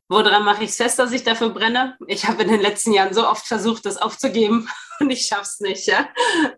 woran 0.09 0.43
mache 0.43 0.63
ich 0.63 0.69
es 0.69 0.77
fest, 0.77 0.99
dass 0.99 1.11
ich 1.11 1.23
dafür 1.23 1.49
brenne? 1.49 1.97
Ich 2.07 2.27
habe 2.27 2.43
in 2.43 2.49
den 2.49 2.61
letzten 2.61 2.93
Jahren 2.93 3.13
so 3.13 3.27
oft 3.27 3.45
versucht, 3.45 3.85
das 3.85 3.97
aufzugeben 3.97 4.69
und 4.99 5.09
ich 5.09 5.25
schaffe 5.25 5.43
es 5.43 5.59
nicht. 5.59 5.87
Ja? 5.87 6.09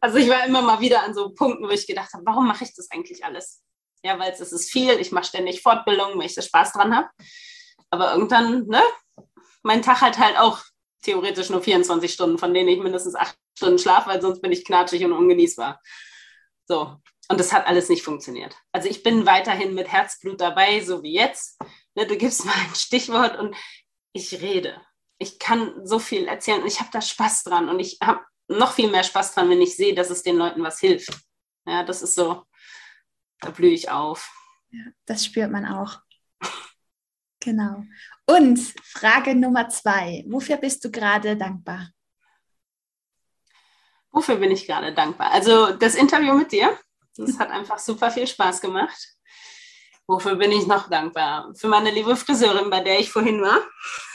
Also 0.01 0.17
ich 0.17 0.29
war 0.29 0.45
immer 0.45 0.61
mal 0.61 0.79
wieder 0.79 1.03
an 1.03 1.13
so 1.13 1.29
Punkten, 1.29 1.65
wo 1.65 1.69
ich 1.69 1.87
gedacht 1.87 2.13
habe, 2.13 2.25
warum 2.25 2.47
mache 2.47 2.63
ich 2.63 2.75
das 2.75 2.89
eigentlich 2.91 3.25
alles? 3.25 3.61
Ja, 4.03 4.17
weil 4.17 4.31
es 4.31 4.39
ist 4.39 4.71
viel, 4.71 4.91
ich 4.99 5.11
mache 5.11 5.25
ständig 5.25 5.61
Fortbildungen, 5.61 6.17
weil 6.17 6.27
ich 6.27 6.35
da 6.35 6.41
Spaß 6.41 6.73
dran 6.73 6.95
habe. 6.95 7.09
Aber 7.89 8.13
irgendwann, 8.13 8.65
ne, 8.67 8.81
mein 9.63 9.81
Tag 9.81 10.01
hat 10.01 10.19
halt 10.19 10.37
auch 10.37 10.59
theoretisch 11.01 11.49
nur 11.49 11.61
24 11.61 12.13
Stunden, 12.13 12.37
von 12.37 12.53
denen 12.53 12.69
ich 12.69 12.79
mindestens 12.79 13.15
acht 13.15 13.37
Stunden 13.57 13.79
schlafe, 13.79 14.09
weil 14.09 14.21
sonst 14.21 14.41
bin 14.41 14.51
ich 14.51 14.63
knatschig 14.63 15.03
und 15.03 15.11
ungenießbar. 15.11 15.81
So. 16.65 16.95
Und 17.29 17.39
das 17.39 17.53
hat 17.53 17.67
alles 17.67 17.89
nicht 17.89 18.03
funktioniert. 18.03 18.55
Also 18.71 18.89
ich 18.89 19.03
bin 19.03 19.25
weiterhin 19.27 19.75
mit 19.75 19.87
Herzblut 19.87 20.41
dabei, 20.41 20.81
so 20.81 21.03
wie 21.03 21.13
jetzt. 21.13 21.59
Ne, 21.93 22.07
du 22.07 22.17
gibst 22.17 22.43
mal 22.45 22.53
ein 22.53 22.75
Stichwort 22.75 23.37
und 23.37 23.55
ich 24.13 24.41
rede. 24.41 24.81
Ich 25.19 25.37
kann 25.37 25.85
so 25.85 25.99
viel 25.99 26.27
erzählen 26.27 26.61
und 26.61 26.67
ich 26.67 26.79
habe 26.79 26.89
da 26.91 27.01
Spaß 27.01 27.43
dran 27.43 27.69
und 27.69 27.79
ich 27.79 27.99
habe 28.01 28.21
noch 28.47 28.73
viel 28.73 28.89
mehr 28.89 29.03
Spaß 29.03 29.35
dran, 29.35 29.49
wenn 29.49 29.61
ich 29.61 29.75
sehe, 29.75 29.93
dass 29.93 30.09
es 30.09 30.23
den 30.23 30.37
Leuten 30.37 30.63
was 30.63 30.79
hilft. 30.79 31.11
Ja, 31.67 31.83
das 31.83 32.01
ist 32.01 32.15
so, 32.15 32.43
da 33.41 33.51
blühe 33.51 33.73
ich 33.73 33.91
auf. 33.91 34.31
Ja, 34.71 34.85
das 35.05 35.25
spürt 35.25 35.51
man 35.51 35.65
auch. 35.65 35.99
Genau. 37.41 37.85
Und 38.25 38.59
Frage 38.83 39.33
Nummer 39.33 39.69
zwei. 39.69 40.25
Wofür 40.27 40.57
bist 40.57 40.83
du 40.83 40.91
gerade 40.91 41.37
dankbar? 41.37 41.89
Wofür 44.11 44.35
bin 44.35 44.51
ich 44.51 44.67
gerade 44.67 44.93
dankbar? 44.93 45.31
Also 45.31 45.71
das 45.71 45.95
Interview 45.95 46.33
mit 46.33 46.51
dir, 46.51 46.77
das 47.19 47.39
hat 47.39 47.49
einfach 47.49 47.79
super 47.79 48.11
viel 48.11 48.27
Spaß 48.27 48.61
gemacht. 48.61 49.15
Wofür 50.07 50.35
bin 50.37 50.51
ich 50.51 50.65
noch 50.65 50.89
dankbar? 50.89 51.53
Für 51.55 51.67
meine 51.67 51.91
liebe 51.91 52.15
Friseurin, 52.15 52.71
bei 52.71 52.79
der 52.79 52.99
ich 52.99 53.11
vorhin 53.11 53.43
war. 53.43 53.59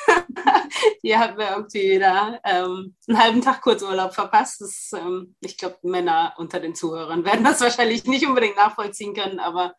Die 1.04 1.16
hat 1.16 1.36
mir 1.36 1.50
irgendwie 1.50 2.00
da 2.00 2.40
ähm, 2.42 2.96
einen 3.06 3.18
halben 3.18 3.42
Tag 3.42 3.60
Kurzurlaub 3.62 4.12
verpasst. 4.12 4.60
Das, 4.60 4.90
ähm, 4.92 5.36
ich 5.40 5.56
glaube, 5.56 5.78
Männer 5.82 6.34
unter 6.36 6.58
den 6.58 6.74
Zuhörern 6.74 7.24
werden 7.24 7.44
das 7.44 7.60
wahrscheinlich 7.60 8.06
nicht 8.06 8.26
unbedingt 8.26 8.56
nachvollziehen 8.56 9.14
können, 9.14 9.38
aber 9.38 9.74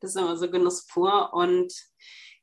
das 0.00 0.10
ist 0.10 0.16
immer 0.16 0.36
so 0.36 0.50
Genuss 0.50 0.88
pur. 0.88 1.32
Und 1.32 1.72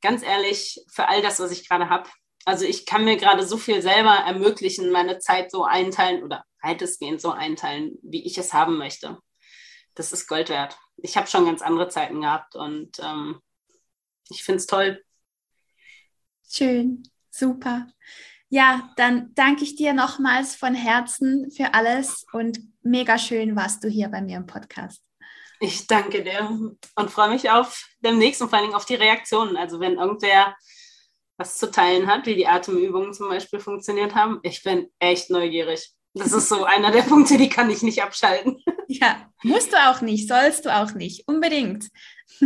ganz 0.00 0.22
ehrlich, 0.22 0.80
für 0.90 1.06
all 1.06 1.20
das, 1.20 1.38
was 1.38 1.50
ich 1.50 1.68
gerade 1.68 1.90
habe, 1.90 2.08
also 2.46 2.64
ich 2.64 2.86
kann 2.86 3.04
mir 3.04 3.18
gerade 3.18 3.46
so 3.46 3.58
viel 3.58 3.82
selber 3.82 4.14
ermöglichen, 4.26 4.90
meine 4.90 5.18
Zeit 5.18 5.50
so 5.50 5.64
einteilen 5.64 6.22
oder 6.22 6.44
weitestgehend 6.62 7.20
so 7.20 7.30
einteilen, 7.30 7.98
wie 8.02 8.24
ich 8.24 8.38
es 8.38 8.54
haben 8.54 8.78
möchte. 8.78 9.18
Das 9.98 10.12
ist 10.12 10.28
Gold 10.28 10.48
wert. 10.48 10.78
Ich 10.96 11.16
habe 11.16 11.26
schon 11.26 11.44
ganz 11.44 11.60
andere 11.60 11.88
Zeiten 11.88 12.20
gehabt 12.20 12.54
und 12.54 13.00
ähm, 13.00 13.40
ich 14.30 14.44
finde 14.44 14.58
es 14.58 14.66
toll. 14.66 15.04
Schön, 16.48 17.02
super. 17.30 17.88
Ja, 18.48 18.92
dann 18.96 19.34
danke 19.34 19.64
ich 19.64 19.74
dir 19.74 19.94
nochmals 19.94 20.54
von 20.54 20.74
Herzen 20.74 21.50
für 21.50 21.74
alles 21.74 22.24
und 22.32 22.60
mega 22.82 23.18
schön 23.18 23.56
warst 23.56 23.82
du 23.82 23.88
hier 23.88 24.08
bei 24.08 24.22
mir 24.22 24.36
im 24.36 24.46
Podcast. 24.46 25.02
Ich 25.58 25.88
danke 25.88 26.22
dir 26.22 26.48
und 26.94 27.10
freue 27.10 27.30
mich 27.30 27.50
auf 27.50 27.88
demnächst 27.98 28.40
und 28.40 28.50
vor 28.50 28.58
allen 28.58 28.68
Dingen 28.68 28.76
auf 28.76 28.86
die 28.86 28.94
Reaktionen. 28.94 29.56
Also 29.56 29.80
wenn 29.80 29.98
irgendwer 29.98 30.56
was 31.36 31.58
zu 31.58 31.72
teilen 31.72 32.06
hat, 32.06 32.24
wie 32.26 32.36
die 32.36 32.46
Atemübungen 32.46 33.12
zum 33.12 33.28
Beispiel 33.28 33.58
funktioniert 33.58 34.14
haben, 34.14 34.38
ich 34.44 34.62
bin 34.62 34.92
echt 35.00 35.28
neugierig. 35.28 35.92
Das 36.14 36.32
ist 36.32 36.48
so 36.48 36.62
einer 36.62 36.92
der 36.92 37.02
Punkte, 37.02 37.36
die 37.36 37.48
kann 37.48 37.68
ich 37.68 37.82
nicht 37.82 38.00
abschalten. 38.00 38.62
Ja, 38.90 39.30
musst 39.42 39.70
du 39.72 39.76
auch 39.76 40.00
nicht, 40.00 40.28
sollst 40.28 40.64
du 40.64 40.74
auch 40.74 40.94
nicht, 40.94 41.28
unbedingt. 41.28 41.88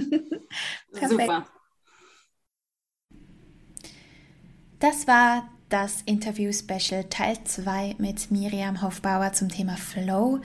Super. 0.92 1.46
Das 4.81 5.07
war 5.07 5.48
das 5.68 6.02
Interview-Special 6.02 7.05
Teil 7.05 7.44
2 7.44 7.94
mit 7.98 8.33
Miriam 8.33 8.83
Hofbauer 8.83 9.33
zum 9.33 9.48
Thema 9.48 9.76
Flow. 9.76 10.40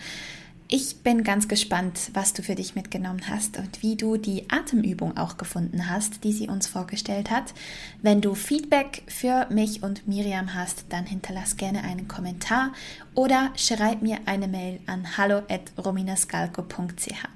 Ich 0.70 0.98
bin 0.98 1.24
ganz 1.24 1.48
gespannt, 1.48 2.12
was 2.14 2.34
du 2.34 2.44
für 2.44 2.56
dich 2.56 2.76
mitgenommen 2.76 3.30
hast 3.30 3.58
und 3.58 3.82
wie 3.82 3.96
du 3.96 4.18
die 4.18 4.50
Atemübung 4.50 5.16
auch 5.16 5.38
gefunden 5.38 5.90
hast, 5.90 6.26
die 6.26 6.34
sie 6.34 6.50
uns 6.50 6.68
vorgestellt 6.68 7.32
hat. 7.32 7.54
Wenn 8.02 8.20
du 8.20 8.36
Feedback 8.36 9.04
für 9.08 9.48
mich 9.50 9.82
und 9.82 10.10
Miriam 10.10 10.54
hast, 10.54 10.84
dann 10.90 11.06
hinterlass 11.06 11.56
gerne 11.56 11.86
einen 11.86 12.10
Kommentar 12.10 12.74
oder 13.16 13.54
schreib 13.56 14.02
mir 14.02 14.18
eine 14.26 14.50
Mail 14.50 14.82
an 14.88 15.16
hallo@rominascalco.ch. 15.16 17.30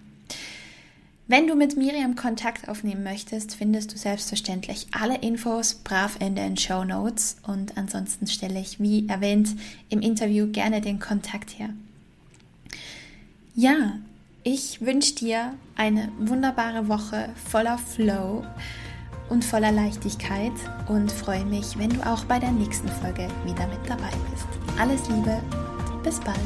Wenn 1.30 1.48
du 1.48 1.56
mit 1.56 1.78
Miriam 1.78 2.18
Kontakt 2.18 2.68
aufnehmen 2.68 3.04
möchtest, 3.04 3.56
findest 3.56 3.94
du 3.94 3.98
selbstverständlich 3.98 4.88
alle 4.92 5.20
Infos 5.20 5.76
brav 5.76 6.18
in 6.20 6.36
den 6.36 6.58
Show 6.58 6.84
Notes 6.84 7.38
und 7.48 7.78
ansonsten 7.78 8.28
stelle 8.28 8.60
ich, 8.60 8.82
wie 8.82 9.08
erwähnt, 9.08 9.56
im 9.88 10.02
Interview 10.02 10.52
gerne 10.52 10.82
den 10.82 11.00
Kontakt 11.00 11.58
her. 11.58 11.70
Ja, 13.54 13.98
ich 14.44 14.80
wünsche 14.80 15.14
dir 15.16 15.54
eine 15.76 16.10
wunderbare 16.18 16.88
Woche 16.88 17.30
voller 17.50 17.78
Flow 17.78 18.46
und 19.30 19.44
voller 19.44 19.74
Leichtigkeit 19.74 20.54
und 20.88 21.12
freue 21.12 21.44
mich, 21.44 21.78
wenn 21.78 21.90
du 21.90 22.00
auch 22.08 22.24
bei 22.26 22.40
der 22.40 22.52
nächsten 22.52 22.88
Folge 22.88 23.28
wieder 23.44 23.68
mit 23.68 23.90
dabei 23.90 24.12
bist. 24.32 24.48
Alles 24.80 25.02
Liebe, 25.10 25.42
bis 26.02 26.18
bald. 26.22 26.40